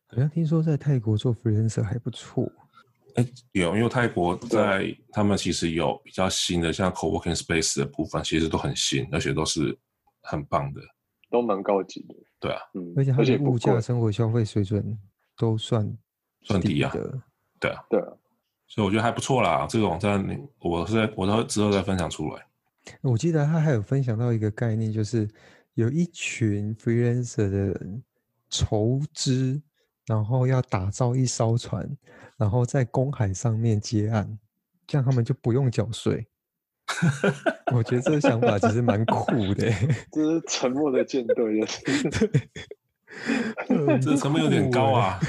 [0.08, 2.50] 好像听说在泰国做 freelancer 还不错。
[3.18, 9.76] 哎，有，因为泰国在他们其实有比较新的，像 co-working space 的部分，其实都很新，而且都是
[10.22, 10.81] 很棒的，
[11.28, 12.14] 都蛮高级的。
[12.38, 14.96] 对啊，嗯，而且它的物价、生活消费水准
[15.37, 15.98] 都算
[16.42, 16.92] 算低啊。
[17.59, 18.07] 对啊，对啊，
[18.68, 19.66] 所以我觉得还不错啦。
[19.68, 22.46] 这个网站，我是在我到之后再分享出来。
[23.00, 25.28] 我记得他还有分享到一个概念，就是
[25.74, 28.02] 有一群 freelancer 的人
[28.48, 29.61] 筹资。
[30.07, 31.87] 然后要打造一艘船，
[32.38, 34.38] 然后在公海上面接案，
[34.87, 36.27] 这样他们就不用缴税。
[37.74, 39.70] 我觉得这个想法其实蛮酷的。
[40.11, 41.61] 就是沉默的舰队，
[43.68, 45.20] 对， 这成本有点高啊。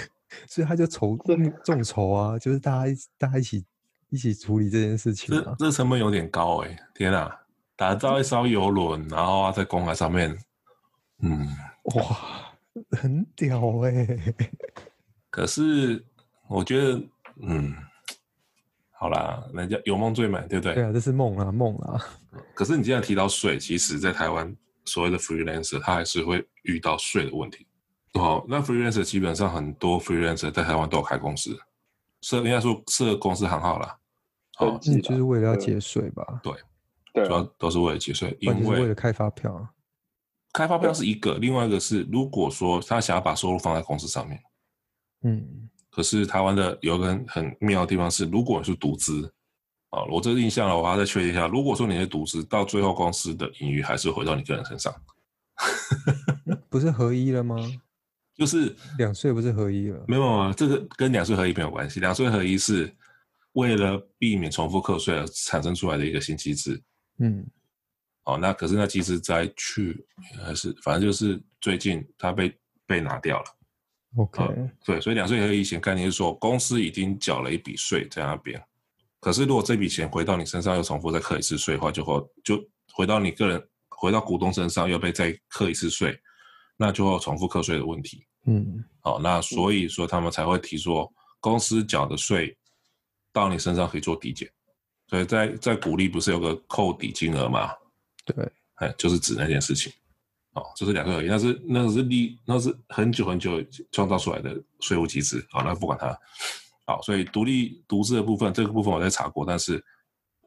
[0.47, 1.17] 所以他就筹
[1.63, 3.65] 众筹啊，就是大家一大家一起
[4.09, 5.55] 一起处理这件事情，啊。
[5.59, 7.41] 这这成本有点高哎，天啊！
[7.75, 10.37] 打造一艘游轮，然后在公海上面，
[11.23, 11.47] 嗯，
[11.95, 12.45] 哇。
[12.91, 14.35] 很屌哎、欸，
[15.29, 16.05] 可是
[16.49, 17.01] 我觉得，
[17.43, 17.75] 嗯，
[18.91, 20.73] 好啦，人家有梦最美，对不对？
[20.73, 22.03] 对啊，这是梦啊，梦啊。
[22.55, 27.67] 可是你既然提到税，其实，在台湾所谓的 freelancer，他还是会遇到税的问题。
[28.13, 31.55] 哦，那 freelancer 基本上很多 freelancer 在台湾都有开公司，
[32.21, 33.97] 设应该说设公司行号啦。
[34.59, 36.41] 哦，那就是为了要节税吧？
[36.41, 36.53] 对，
[37.13, 39.69] 对，主要都是为了节税，因为为了开发票。
[40.51, 44.41] 开发票是一个，另外一个是，如果说他想要把收入放在公司上面，
[45.21, 49.25] 嗯，可是台湾的有一个很很妙的地方是，如果是独资，
[49.89, 54.93] 啊，我这个印象了，我还要再确认一下，如果说你是独资，到最后公司的盈余还是回到你个人身上，
[56.69, 57.57] 不是合一了吗？
[58.35, 60.05] 就是两税不是合一了？
[60.07, 62.95] 没有啊，这个跟两税合一没有关系，两税合一是
[63.53, 66.81] 为了避免重复课税而产生出来的一个新机制，
[67.19, 67.45] 嗯。
[68.25, 70.05] 哦，那可是那其实在去
[70.45, 73.45] 还是反正就是最近它被被拿掉了。
[74.17, 78.61] OK，、嗯、对，所以两税合一以前概念是说，公司已经缴了一笔税在那边，
[79.19, 82.59] 可是如果这笔钱回到你身上又重复再课一次税的话，就会就
[82.91, 86.19] 回到你个人回到股东身上又被再课一次税，
[86.75, 88.25] 那就会有重复课税的问题。
[88.45, 92.57] 嗯，好，那所以说他们才会提说，公司缴的税
[93.31, 94.49] 到你身上可以做抵减，
[95.07, 97.69] 所以在在股利不是有个扣抵金额吗？
[98.25, 99.93] 对，哎，就是指那件事情，
[100.59, 101.27] 哦，就是两个而已。
[101.27, 106.17] 那是那是你，那是很久很久创造出来的税务机制，好，那不管它，
[106.85, 109.83] 好，所以独立独资的部分，这个部分我在查过，但是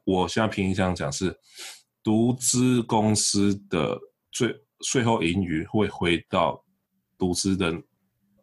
[0.03, 1.37] 我现在凭印象讲是，
[2.03, 3.99] 独资公司的
[4.31, 6.63] 税税后盈余会回到
[7.17, 7.73] 独资的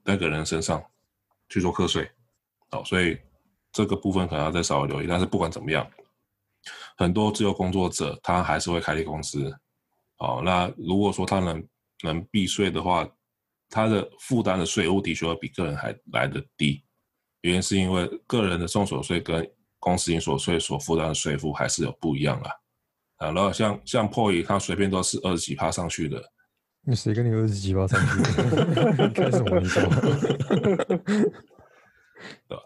[0.05, 0.83] 那个人身上
[1.49, 2.11] 去做课税，
[2.71, 3.19] 好，所以
[3.73, 5.89] 这个部分可能要再稍微留意，但是不管怎么样。
[6.99, 9.51] 很多自由工作者，他还是会开立公司。
[10.21, 11.67] 好，那如果说他能
[12.05, 13.09] 能避税的话，
[13.71, 16.85] 他的负担的税务的确会比个人还来得低。
[17.41, 22.51] 原因是因为个人的综所税跟公司应所税所负担的税负还是有不一样啊。
[23.17, 26.23] 啊，然后像像 POY 他随便都是二十几趴上去的。
[26.83, 29.09] 那谁跟你二十几趴上去的？
[29.17, 29.81] 开什么玩笑？
[32.47, 32.63] 对吧？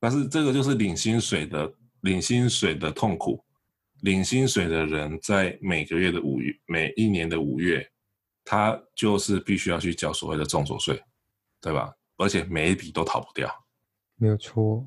[0.00, 1.72] 但是这个就是领薪水的。
[2.00, 3.42] 领薪水的痛苦，
[4.04, 7.90] 领薪水的人在每个月的五月，每一年的五月，
[8.44, 11.02] 他就是必须要去交所谓的重所税，
[11.60, 11.90] 对吧？
[12.18, 13.50] 而且每一笔都逃不掉，
[14.16, 14.84] 没有错，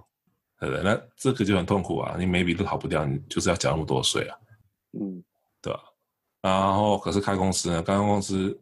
[0.60, 0.84] 对不对？
[0.84, 2.16] 那这个就很痛苦啊！
[2.18, 4.38] 你每一笔都逃不掉，你就是要缴那么多税啊，
[5.00, 5.24] 嗯，
[5.62, 5.82] 对吧？
[6.42, 8.60] 然后可是开公司呢，开公司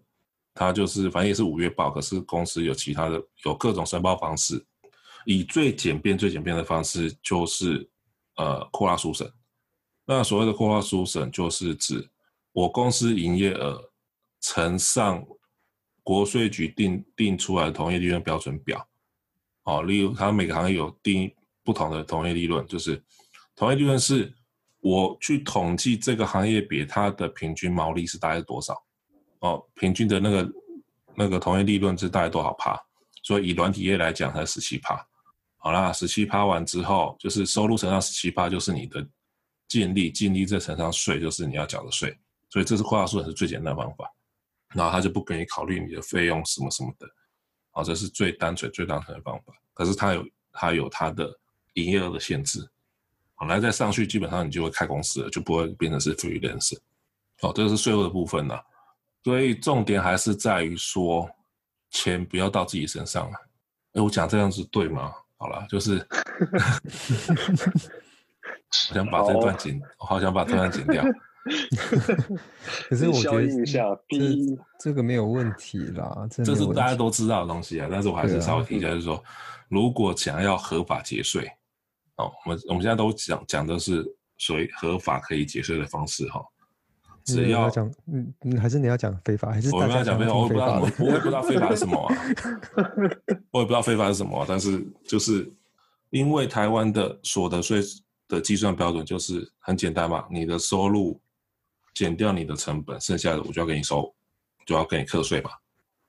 [0.53, 4.65] 他就是反正也是五月报，可是公司有其他的有各种申报方式，
[5.25, 7.89] 以最简便、最简便的方式就是。
[8.37, 9.25] 呃，扩大书审，
[10.05, 12.09] 那所谓的扩大书审，就是指
[12.51, 13.91] 我公司营业额
[14.39, 15.25] 乘上
[16.03, 18.87] 国税局定定出来的同业利润标准表。
[19.63, 23.03] 哦，例如，它每个行业有定不同的同业利润，就是
[23.55, 24.31] 同业利润是
[24.79, 28.79] 我去统计这个行业别它的平均毛利是大概多少？
[29.39, 30.51] 哦，平均的那个
[31.15, 32.79] 那个同业利润是大概多少趴？
[33.23, 35.03] 所以以软体业来讲，才十七趴。
[35.57, 39.03] 好啦，十七趴完之后，就是收入乘上十七趴，就是你的
[39.67, 42.17] 净利，净利再乘上税，就是你要缴的税。
[42.49, 44.11] 所以这是扩大书审是最简单的方法。
[44.73, 47.07] 然后他就不给你考虑你的费用什么什么的，
[47.71, 49.53] 好，这是最单纯、最单纯的方法。
[49.73, 51.33] 可是他有他有他的
[51.75, 52.67] 营业额的限制。
[53.35, 56.77] 好，来再上去，基本上你就会开公司了，就不会变成是 freelance。
[57.39, 58.61] 好，这个是税务的部分了。
[59.23, 61.29] 所以重点还是在于说，
[61.91, 63.37] 钱不要到自己身上了。
[63.93, 65.13] 哎，我讲这样子对吗？
[65.37, 66.05] 好了，就是
[68.89, 71.03] 我想把这段剪，我好想把这段剪掉。
[72.89, 74.19] 可是我觉得一下这
[74.79, 77.87] 这个没有问题啦，这，这是大家都知道的东西啊。
[77.91, 79.23] 但是我还是稍微提一下，就是说，
[79.69, 81.47] 如果想要合法节税，
[82.15, 84.03] 哦，我们我们现在都讲讲的是
[84.39, 86.43] 所谓合法可以节税的方式哈。
[87.23, 90.33] 只要讲，嗯嗯，还是你要讲非法，还是我们要讲非法？
[90.33, 92.15] 我不知道，我我也不知道非法是什么啊，
[93.51, 94.45] 我也不知道非法是什么啊。
[94.47, 95.51] 但是就是
[96.09, 97.81] 因为台湾的所得税
[98.27, 101.19] 的计算标准就是很简单嘛，你的收入。
[101.93, 104.13] 减掉你的成本，剩下的我就要给你收，
[104.65, 105.49] 就要给你课税嘛，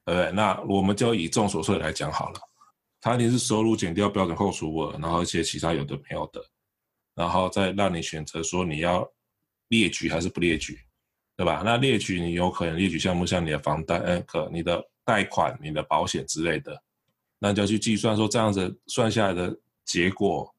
[0.04, 0.32] 对不对？
[0.32, 2.40] 那我们就以重所税来讲好了，
[3.00, 6.44] 它一定是收入减掉标准扣除额，然后一些其他有的没有的，
[7.14, 9.08] 然后再让你选择说你要
[9.68, 10.76] 列举还是不列举，
[11.36, 11.62] 对吧？
[11.64, 16.82] 那列举你有可能列举项目像你的房贷、呃，可你的贷款、你的保险之类的，
[17.38, 20.52] 那就要去计算说这样子算下来的结果，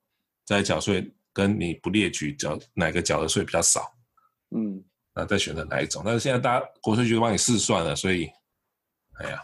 [0.45, 3.93] 在缴税跟你不列举缴哪个缴的税比较少，
[4.55, 4.83] 嗯。
[5.13, 6.01] 那再选择哪一种？
[6.05, 8.29] 但是现在大家国税局都帮你试算了，所以，
[9.19, 9.39] 哎呀，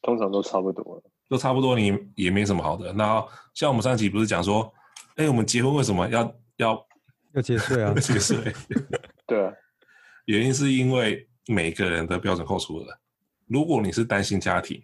[0.00, 2.92] 通常都差不多了，都差不多，你也没什么好的。
[2.92, 4.72] 那像我们上期不是讲说，
[5.16, 6.86] 哎，我们结婚为什么要要
[7.32, 7.94] 要节税啊？
[7.94, 8.52] 节税，
[9.26, 9.52] 对啊，
[10.26, 12.86] 原因是因为每个人的标准扣除额。
[13.46, 14.82] 如果你是单薪家庭，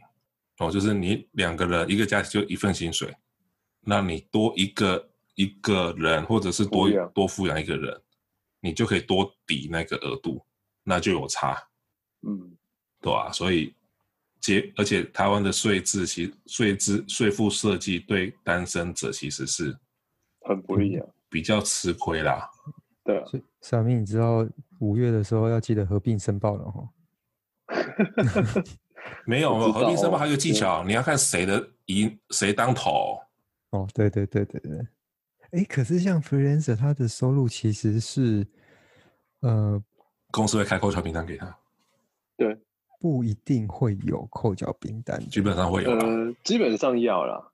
[0.60, 3.14] 哦，就是你两个人一个家庭就一份薪水，
[3.80, 8.02] 那你多一个一个人，或者是多多抚养一个人。
[8.64, 10.40] 你就可以多抵那个额度，
[10.84, 11.58] 那就有差，
[12.24, 12.56] 嗯，
[13.00, 13.28] 对吧？
[13.32, 13.74] 所以
[14.40, 19.76] 结，而且台湾的税制其税制税负设计对单身者其实是
[20.42, 22.48] 很不利啊，比较吃亏啦。
[23.02, 23.24] 对啊，
[23.62, 26.88] 小明，你知道五月的时候要记得合并申报了哈。
[29.26, 33.18] 没有，合并申报还有个技巧，你要看谁的赢，谁当头。
[33.70, 34.86] 哦，对对对对对。
[35.52, 38.46] 哎，可是像 freelancer，他的收入其实是，
[39.40, 39.82] 呃，
[40.30, 41.54] 公司会开扣缴凭单给他，
[42.38, 42.56] 对，
[42.98, 47.52] 不一定会有扣缴凭单，基本上会有，呃，基本上要啦，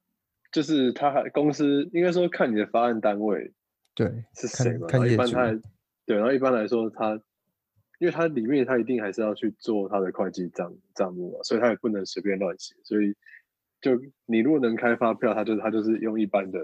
[0.52, 3.52] 就是他还公司应该说看你的发案单位，
[3.96, 4.86] 对，是谁嘛？
[5.04, 5.60] 一般他，
[6.06, 7.20] 对，然后一般来说他，
[7.98, 13.12] 因为他里面他一定还是要去做他的会计账账目啊，所以他也不能随便乱写，所以
[13.80, 16.60] 就你如果能开发票，他就他就是用一般的。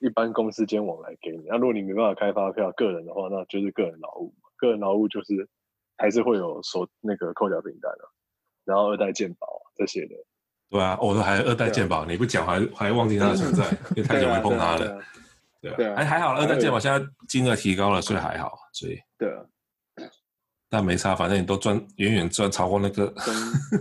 [0.00, 4.34] 一般公司间往来给你，那如果你没办法开发票，个人的话，那就是个人劳务。
[4.56, 5.48] 个人劳务就是
[5.96, 8.08] 还是会有收那个扣缴凭单的，
[8.64, 10.14] 然后二代健保这些的。
[10.70, 14.98] 对啊，我、哦、说还二代健保，你不讲还还忘记它的存在， 因为太久没碰它了。
[15.60, 19.44] 对啊，还还好，二代健保现在金额提高了，所以还好，所以对啊。
[20.68, 23.12] 但没差，反正你都赚远远赚超过那个，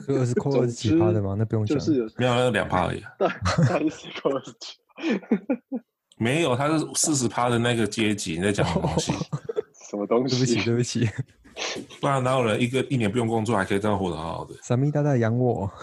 [0.05, 1.35] 这个是扣二十几趴的嘛？
[1.37, 3.01] 那不用讲，就是没有那个两趴而已。
[3.17, 4.77] 对，还是扣二十几。
[6.17, 9.11] 没有，他是四十趴的那个阶级，你在讲什么东西？
[9.89, 10.37] 什么东西？
[10.37, 11.09] 对不起，对不起。
[12.01, 14.53] 不然哪有人一个一年不用工作还可以这样活得好好的？
[14.61, 15.71] 傻咪大大养我。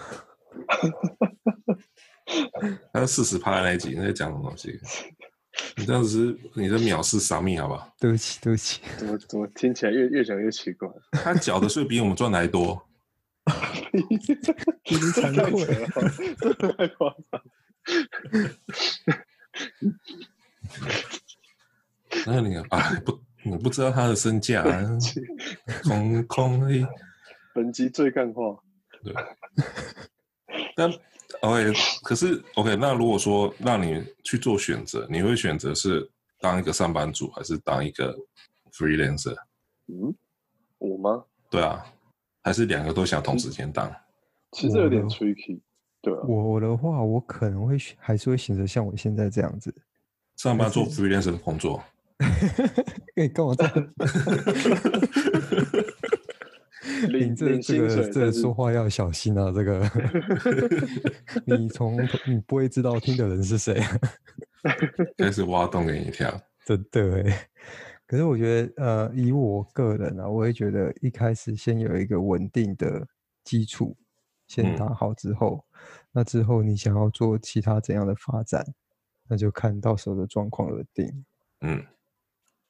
[2.93, 4.79] 他是四十趴的那一级，你在讲什么东西？
[5.77, 7.87] 你这样子是，你在藐视傻咪好不好？
[7.99, 8.81] 对不起，对不起。
[8.97, 10.89] 怎么怎么听起来越越讲越奇怪？
[11.11, 12.81] 他缴的税比我们赚的还多。
[14.83, 15.65] 真是惭愧，
[16.77, 17.41] 太夸张。
[22.25, 24.63] 那你啊，不，你不知道他的身价，
[25.83, 26.85] 空空而已。
[27.53, 28.57] 本集最干话。
[29.03, 29.13] 对。
[30.75, 30.91] 但
[31.41, 31.71] OK，
[32.03, 38.15] 可是 OK，那如果说让你去做选择，你会选择是当一个上班族，还是当一个
[38.71, 39.35] freelancer？
[39.87, 40.13] 嗯，
[40.77, 41.23] 我吗？
[41.49, 41.85] 对啊，
[42.43, 43.91] 还是两个都想同时间当？
[44.51, 45.59] 其实有点 tricky。
[46.03, 49.73] 对、啊，我的话，我可能会选，还是会选择像我现在这样子，
[50.35, 51.81] 上班做 freelancer 的工作。
[53.15, 53.73] 你跟我这样，
[57.09, 59.51] 你这这个这个说话要小心啊！
[59.51, 59.89] 这个，
[61.47, 61.97] 你从
[62.27, 63.81] 你不会知道听的人是谁，
[65.17, 66.29] 开始挖洞给你跳。
[66.65, 67.23] 真的，
[68.05, 73.07] 可是我觉得，呃，以我个人啊，我会觉得一开始先有一个稳定的
[73.45, 73.95] 基础。
[74.47, 75.79] 先打好之后，嗯，
[76.11, 78.65] 那之后你想要做其他怎样的发展，
[79.27, 81.25] 那就看到时候的状况而定。
[81.61, 81.83] 嗯，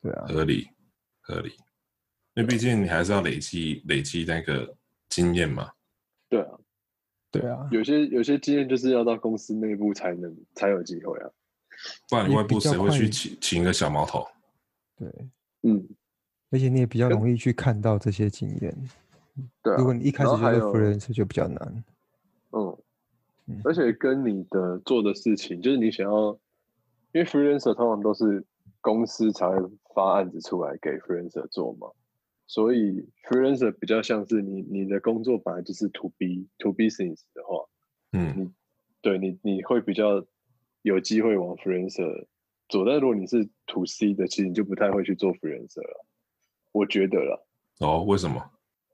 [0.02, 0.68] 对啊，合理
[1.22, 1.50] 合理，
[2.36, 4.76] 因为毕竟你还是要累积累积那个
[5.10, 5.72] 经验嘛。
[6.30, 6.60] 对啊，
[7.32, 11.30] 对啊，有些有些经验就是要到公司内部才能才有机会啊，
[12.10, 14.26] 不然你外部谁会去请请一个小毛头？
[14.96, 15.08] 对，
[15.64, 15.88] 嗯，
[16.52, 18.90] 而且你也比较容易去看到这些经验。
[19.62, 21.84] 对、啊，如果你一开始就是 freelancer 就比较难。
[23.46, 26.32] 嗯，而且跟你的做的事情，就是你想要，
[27.12, 28.42] 因为 freelancer 通常都是
[28.80, 31.90] 公司才会发案子出来给 freelancer 做嘛，
[32.48, 37.66] 所以 freelancer 比较像是你你的工作本来就是 to B to business 的话，
[38.14, 38.52] 嗯，你
[39.02, 40.26] 对你你会比较
[40.84, 42.26] 有机会往 freelancer
[42.70, 46.06] 做，但如果你是 to C 的，其实你就不太会去做 freelancer 了，
[46.72, 47.46] 我觉得了。
[47.82, 48.42] 哦，为什么？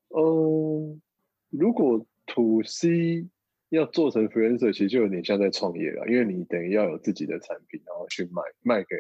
[0.10, 1.02] 嗯，
[1.50, 3.28] 如果 to C
[3.70, 8.96] 要做成 freelancer，其实就有点像在创业了，因为你等于要有自己的产品，然后去卖卖给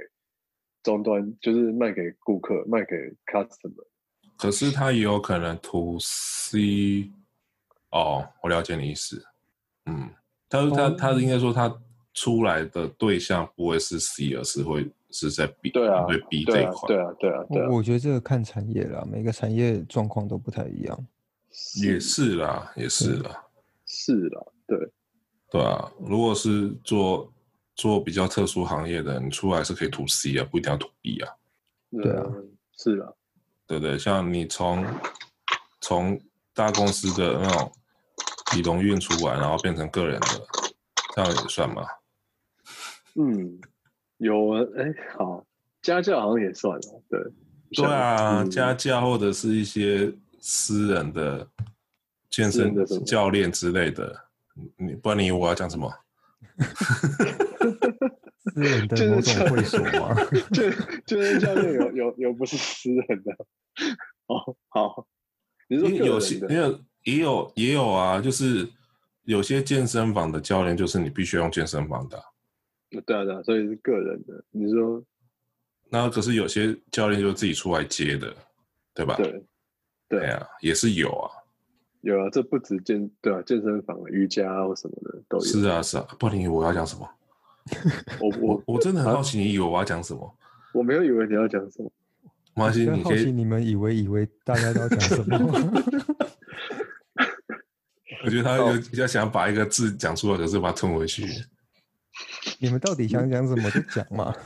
[0.83, 2.95] 终端，就是卖给顾客，卖给
[3.25, 3.87] customer。
[4.37, 7.11] 可是他也有可能 to C。
[7.91, 9.25] 哦，我了解你意思。
[9.87, 10.09] 嗯，
[10.47, 11.81] 他他他应该说他
[12.13, 16.87] 出来的对象不会是 C，而是会是在 B，对啊，对 B 这一块。
[16.87, 17.67] 对啊，对啊，对啊。
[17.69, 21.07] 我我觉得这个看产业啦，每个产业状况都不太一样。
[21.81, 23.43] 也是啦，也是啦，
[23.85, 24.77] 是啦，对，
[25.49, 25.91] 对啊。
[25.99, 27.33] 如果是做
[27.75, 31.33] 做比较特殊行业的，你出来是可以 to C 啊，不一定要 to B 啊。
[31.91, 32.23] 对啊，
[32.77, 33.11] 是啦，
[33.65, 34.85] 对对，像你从
[35.81, 36.21] 从
[36.53, 37.71] 大公司的那种
[38.55, 40.27] 理农运出来，然后变成个人的，
[41.15, 41.83] 这样也算吗？
[43.15, 43.59] 嗯，
[44.19, 45.43] 有啊，哎，好，
[45.81, 47.19] 家教好像也算了，对。
[47.71, 50.13] 对啊，家教或者是一些。
[50.41, 51.45] 私人的
[52.29, 52.73] 健身
[53.05, 54.15] 教练之类的，
[54.77, 55.93] 你不然你以为我要讲什么？
[58.53, 60.15] 私人的某种会所吗？
[60.53, 60.73] 健
[61.05, 63.35] 健身教练有有有不是私人的？
[64.27, 65.05] 哦，好，
[65.67, 68.65] 你说有些也有也有也有啊，就是
[69.23, 72.17] 有些健身房的教练就是你必须用健身房的。
[73.09, 74.43] 对啊对啊，所以是个人的。
[74.51, 75.03] 你说，
[75.89, 78.31] 那可是有些教练就自己出来接的，
[78.93, 79.15] 对吧？
[79.17, 79.43] 对。
[80.07, 81.31] 对啊，也是有啊，
[82.01, 85.43] 有啊，这不止健对啊，健身房、瑜伽或什么的都有。
[85.43, 87.09] 是啊，是啊，不然你以为我要讲什么？
[88.21, 90.23] 我我我真的很好奇，你以为我要讲什么？
[90.23, 90.29] 啊？
[90.75, 91.91] 我没有以为你要讲什么。
[92.53, 93.31] 没关系，你可以。
[93.31, 95.37] 你们以为以为大家都要讲什么？
[98.23, 101.25] 我觉得他有比较想把一个字讲出来，可是把它吞回去。
[102.57, 104.35] 你们到底想讲什么就讲嘛。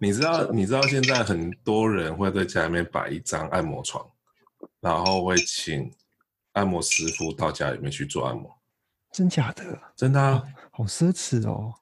[0.00, 4.08] 你知道，你知道现在很多人会在家里面摆一张按摩床，
[4.80, 5.90] 然后会请
[6.52, 8.48] 按摩师傅到家里面去做按摩。
[9.10, 9.76] 真假的？
[9.96, 11.74] 真的啊，好奢侈哦。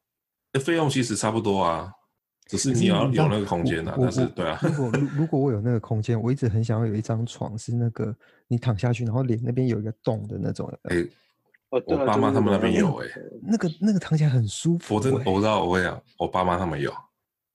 [0.61, 1.92] 费用其实差不多啊，
[2.46, 3.94] 只是你要有那个空间啊。
[4.00, 4.59] 但是，对啊。
[4.62, 8.16] 如果如果我有那个空间，我一直很想要有一张床，是那个
[8.48, 10.66] 你躺下去，然后脸那边有一个洞的那种。
[10.84, 11.11] 哎、欸，
[11.71, 14.97] 我爸妈他们那边有哎、欸，那个那个躺起来很舒服、欸。
[14.97, 16.93] 我真的我知道，我跟你讲，我爸妈他们有。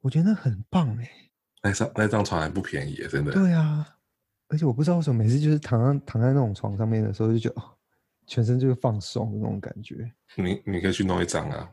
[0.02, 1.12] 我觉得那很棒哎、欸，
[1.64, 3.32] 那张那张床还不便宜，真的。
[3.32, 3.88] 对啊，
[4.50, 7.62] 而且我不知道为什么每次就是躺在躺在那种床上面的时候，就觉得
[8.28, 10.12] 全身就是放松的那种感觉。
[10.36, 11.70] 你你可以去弄一张啊，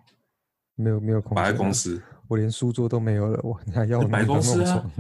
[0.74, 4.90] 没有没有摆在公司，我连书桌都没有了，我你还要摆公司啊？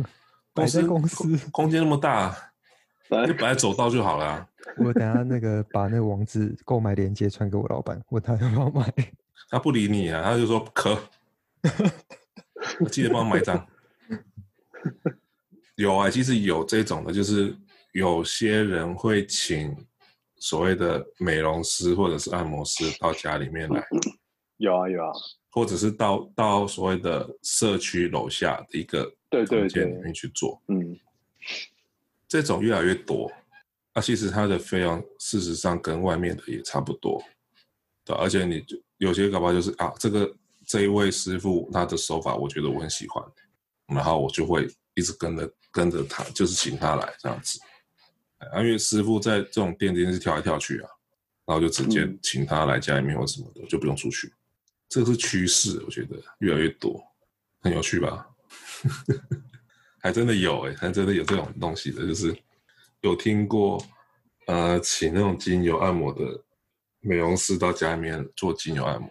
[0.54, 2.36] 摆在公司，空间那么大，
[3.26, 4.48] 就本来走道就好了、啊。
[4.78, 8.92] 我等下那个把那个网址购买链接传给我老板，问他要不要买。
[9.50, 10.98] 他不理你啊，他就说可。
[12.80, 13.66] 我记得帮我买一张。
[15.76, 17.56] 有啊，其实有这种的，就是
[17.92, 19.74] 有些人会请
[20.36, 23.82] 所谓的美容师或者是按摩师到家里面来。
[24.58, 25.12] 有啊有啊，
[25.50, 29.04] 或者是到到所谓的社区楼下的一个
[29.46, 30.60] 空间里面去做。
[30.66, 30.96] 嗯，
[32.28, 33.32] 这种越来越多。
[33.94, 37.20] 那其实它的费用事实上跟外面的也差不多。
[38.04, 40.32] 对，而且你就有些搞不好就是啊这个。
[40.70, 43.24] 这一位师傅他的手法，我觉得我很喜欢，
[43.86, 47.58] 然后我就会一直跟着跟着他，就是请他来这样子。
[48.52, 50.90] 啊因为师傅在这种店里面是跳来跳去啊，
[51.46, 54.30] 然后就直接请他来家里面或什么的，就不用出去。
[54.90, 57.02] 这个是趋势，我觉得越来越多，
[57.62, 58.28] 很有趣吧？
[60.00, 62.36] 还真的有哎、欸，还真的有这种东西的，就是
[63.00, 63.82] 有听过
[64.46, 66.20] 呃，请那种精油按摩的
[67.00, 69.10] 美容师到家里面做精油按摩。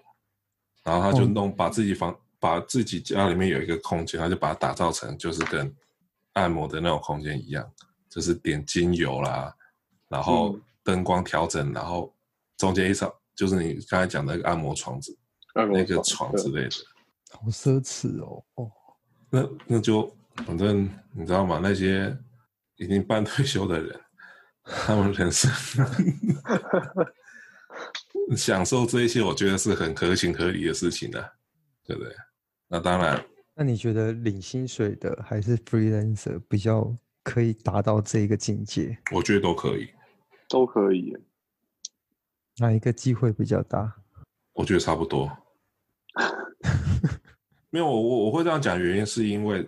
[0.84, 5.76] 然后他就弄，把自己房，把自己家里面有一个空间，他就把它打造成就是跟
[6.34, 7.70] 按摩的那种空间一样，
[8.10, 9.54] 就是点精油啦，
[10.08, 12.16] 然后灯光调整，然后
[12.58, 15.18] 中间一张就是你刚才讲的那个按摩床子，
[15.54, 16.76] 那个床之类的，
[17.32, 18.42] 好奢侈哦。
[18.56, 18.72] 哦，
[19.30, 20.10] 那那就
[20.46, 21.60] 反正你知道吗？
[21.62, 22.16] 那些
[22.78, 24.00] 已经半退休的人，
[24.64, 25.52] 他们人生。
[28.36, 31.32] 享受这一些，我觉得是很合情合理的事情的，
[31.86, 32.14] 对不对？
[32.68, 33.24] 那当然。
[33.56, 38.96] 那你觉得领薪水的还是 freelancer 比较可以达到这个境界？
[39.12, 39.90] 我觉得都可以，
[40.50, 41.18] 都可以。
[42.58, 43.96] 哪一个机会比较大？
[44.54, 45.32] 我觉得差不多。
[47.70, 49.68] 没有我我我会这样讲，原因是因为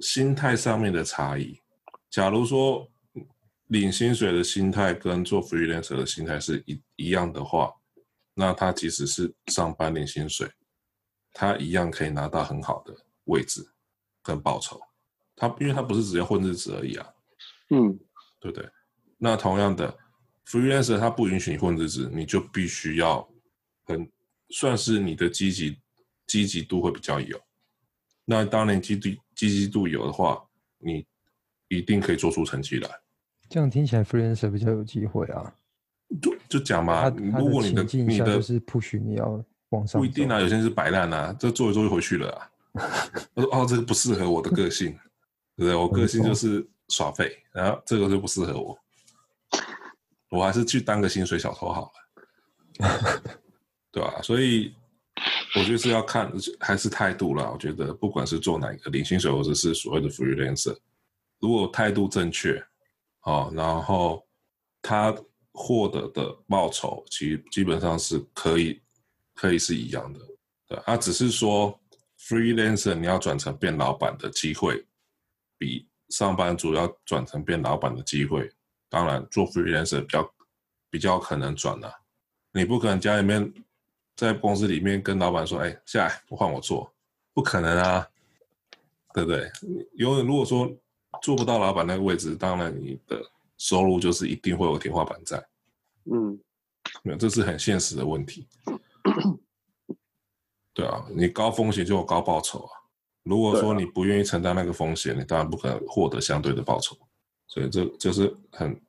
[0.00, 1.60] 心态上面的差异。
[2.10, 2.90] 假如说
[3.68, 7.72] 领薪水的心态跟做 freelancer 的心态是一一样的话，
[8.34, 10.50] 那他即使是上班领薪水，
[11.32, 12.94] 他一样可以拿到很好的
[13.24, 13.66] 位置
[14.22, 14.80] 跟报酬。
[15.34, 17.06] 他因为他不是只要混日子而已啊，
[17.70, 17.98] 嗯，
[18.40, 18.68] 对不对？
[19.18, 19.96] 那同样的
[20.46, 23.28] freelancer 他不允许你混日子，你就必须要
[23.84, 24.10] 很
[24.50, 25.78] 算是你的积极。
[26.28, 27.40] 积极度会比较有，
[28.24, 30.42] 那当然积极积极度有的话，
[30.78, 31.06] 你
[31.68, 32.90] 一定可以做出成绩来。
[33.48, 35.54] 这样听起来，freelancer 比较有机会啊。
[36.20, 42.50] 就就讲嘛，如果你的你的是 push 你要往上，不一定啊，有些人是摆烂啊，这做一做就回去了啊。
[43.34, 44.92] 他说哦，这个不适合我的个性，
[45.56, 45.74] 对 不对？
[45.74, 48.78] 我个性就是耍废，然后这个就不适合我，
[50.30, 51.92] 我还是去当个薪水小偷好
[52.78, 53.22] 了，
[53.92, 54.20] 对吧？
[54.22, 54.74] 所以。
[55.56, 56.30] 我觉得是要看
[56.60, 57.50] 还是态度啦。
[57.50, 60.76] 我觉得不管是做哪一个领薪水，或者是所谓的 freelancer，
[61.40, 62.62] 如果态度正确，
[63.22, 64.22] 哦，然后
[64.82, 65.16] 他
[65.52, 68.78] 获得的报酬其实基本上是可以
[69.34, 70.20] 可以是一样的。
[70.68, 71.80] 对，他只是说
[72.20, 74.84] freelancer 你要转成变老板的机会，
[75.56, 78.46] 比上班族要转成变老板的机会，
[78.90, 80.34] 当然做 freelancer 比较
[80.90, 81.90] 比较可能转了，
[82.52, 83.50] 你不可能家里面。
[84.16, 86.90] 在公司里面跟老板说：“哎，下来，我换我做，
[87.34, 88.08] 不可能啊，
[89.12, 89.50] 对不对？
[89.98, 90.74] 因为如果说
[91.20, 93.22] 做不到老板那个位置，当然你的
[93.58, 95.36] 收入就是一定会有天花板在。
[96.04, 96.40] 嗯，
[97.02, 98.48] 没有，这是很现实的问题。
[100.72, 102.72] 对啊，你高风险就有高报酬啊。
[103.22, 106.96] 如果说你不愿意承担那个风险，你当然不可能获得相对的报酬。
[107.48, 108.80] 所以这就是很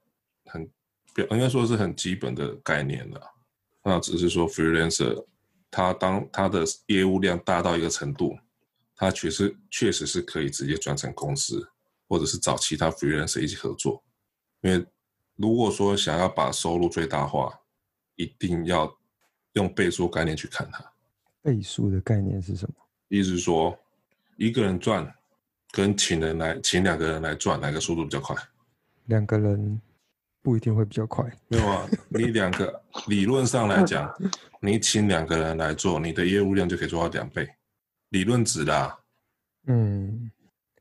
[0.46, 0.70] 很
[1.14, 3.22] 表，应该说是很基本的概念了。”
[3.88, 5.26] 那只是说，freelancer，
[5.72, 8.38] 他当他的业务量大到一个程度，
[8.98, 11.66] 他确实确实是可以直接转成公司，
[12.10, 14.04] 或者是找其他 freelancer 一起合作。
[14.60, 14.86] 因为
[15.38, 17.58] 如果说想要把收入最大化，
[18.18, 18.94] 一定要
[19.54, 20.84] 用倍数概念去看它。
[21.42, 22.76] 倍数的概念是什么？
[23.08, 23.80] 意思是说，
[24.36, 25.16] 一个人赚
[25.72, 28.36] 跟请人来请两个人来赚，哪个速度比较快？
[29.06, 29.82] 两个人。
[30.48, 31.86] 不一定会比较快，没有啊。
[32.08, 34.10] 你两个 理论上来讲，
[34.62, 37.46] 你请两个人来做，你的业务量就可以做到两倍，
[38.12, 38.98] 理论值的啊。
[39.66, 40.32] 嗯，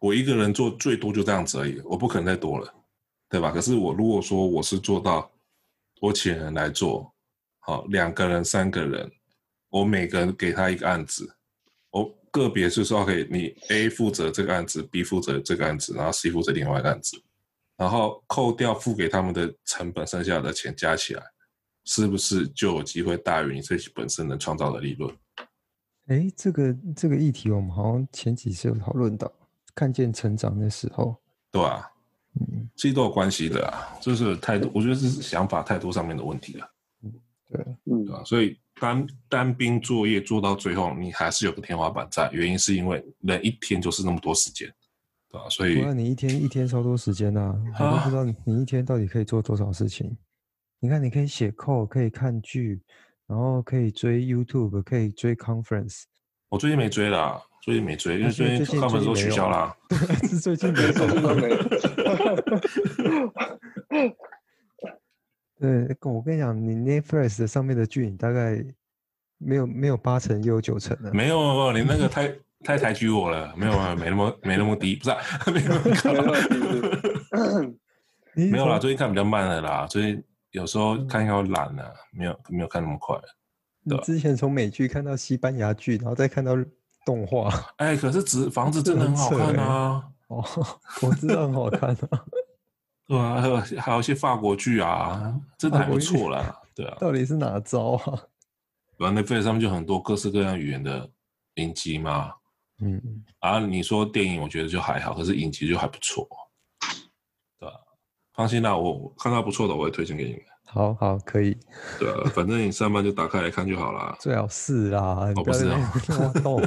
[0.01, 2.73] 我一个人做最多就这样子而已，我不可能再多了，
[3.29, 3.51] 对吧？
[3.51, 5.29] 可是我如果说我是做到
[6.01, 7.13] 我请人来做，
[7.59, 9.11] 好，两个人、三个人，
[9.69, 11.29] 我每个人给他一个案子，
[11.91, 17.21] 我个别是说可以，你 A 负责这个案子，B 负责这个案子，然后 C 负责另外一个案子。
[17.77, 21.23] 然后扣掉付给他们的成本，剩下的钱加起来，
[21.85, 25.15] 是不是就有机会大于你自己本身能创造的利润？
[26.07, 29.31] 哎，这个这个议题我们好像前几次有讨论到，
[29.75, 31.17] 看见成长的时候，
[31.51, 31.91] 对啊，
[32.41, 36.71] 嗯，其实都有关系的啊，就是态度，我觉得是想法态度上面的问题了。
[37.03, 37.13] 嗯，
[37.51, 38.23] 对，嗯，对吧？
[38.25, 44.73] 所以单单兵作业做到最后，你还是有个天花板在，原因是因为人一天就是那么多时间。
[45.49, 47.41] 所以，你一天一天超多时间呐、
[47.75, 50.17] 啊，我都不知道你一天到底可以做多少事情。
[50.81, 52.81] 你看，你可以写 code，可以看剧，
[53.27, 56.03] 然后可以追 YouTube，可以追 conference。
[56.49, 59.77] 我最近没追啦，最近没追，因为最近 conference 都取消啦。
[60.43, 61.57] 最近没有，最近都没有。
[65.59, 68.63] 对，我跟你讲，你 Netflix 上面的剧，你大概
[69.39, 71.13] 没有没有八成，也有九成的。
[71.13, 72.33] 没有，没有，你那个太。
[72.67, 76.11] 太抬举我了，没有啊， 没那么没那么低，不是、 啊，没那么高。
[78.35, 83.17] 没有啦，最近看比较慢了啦，所以有时候看要懒了，没有没有看那么快。
[83.85, 86.57] 你之前从美剧看到西班牙剧，然后再看到
[87.05, 90.05] 动画，哎、欸，可是纸房子真的很好看啊！
[90.27, 90.45] 哦，
[91.03, 92.25] 我知道很好看啊。
[93.07, 96.61] 对啊，还有还有一些法国剧啊，真的还不错啦。
[96.75, 98.19] 对啊，到底是哪招啊？
[98.99, 101.09] 反正 Netflix 上面就很多各式各样语言的
[101.55, 102.33] 影集嘛。
[102.81, 106.29] 嗯，啊，你说电影，我觉得就还好，可是影集就还不错，
[107.59, 107.75] 对吧？
[108.35, 110.43] 放心啦，我看到不错的，我会推荐给你们。
[110.67, 111.57] 好好，可以。
[111.99, 114.15] 对啊，反正你上班就打开来看就好啦。
[114.21, 115.93] 最好是啦，我不是啊，
[116.45, 116.63] 我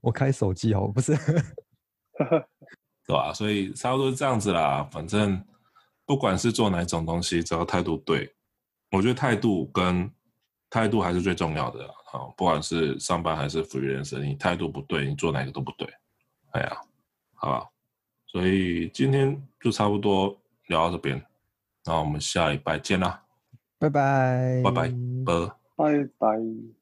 [0.00, 1.14] 我开手机哦，不是，
[3.06, 3.34] 对吧？
[3.34, 4.88] 所以差不多是这样子啦。
[4.90, 5.44] 反正
[6.06, 8.32] 不管是做哪种东西，只要态度对，
[8.92, 10.10] 我觉得态度跟
[10.70, 11.94] 态度还是最重要的。
[12.10, 15.86] 好，不管是上班还是 freelancer，你态度不对，你做哪个都不对。
[16.52, 16.80] 哎呀，
[17.34, 17.68] 好吧，
[18.26, 20.34] 所以今天就差不多
[20.68, 21.22] 聊到这边，
[21.84, 23.22] 那我们下礼拜见啦，
[23.78, 24.88] 拜拜，拜拜，
[25.26, 26.77] 拜拜拜。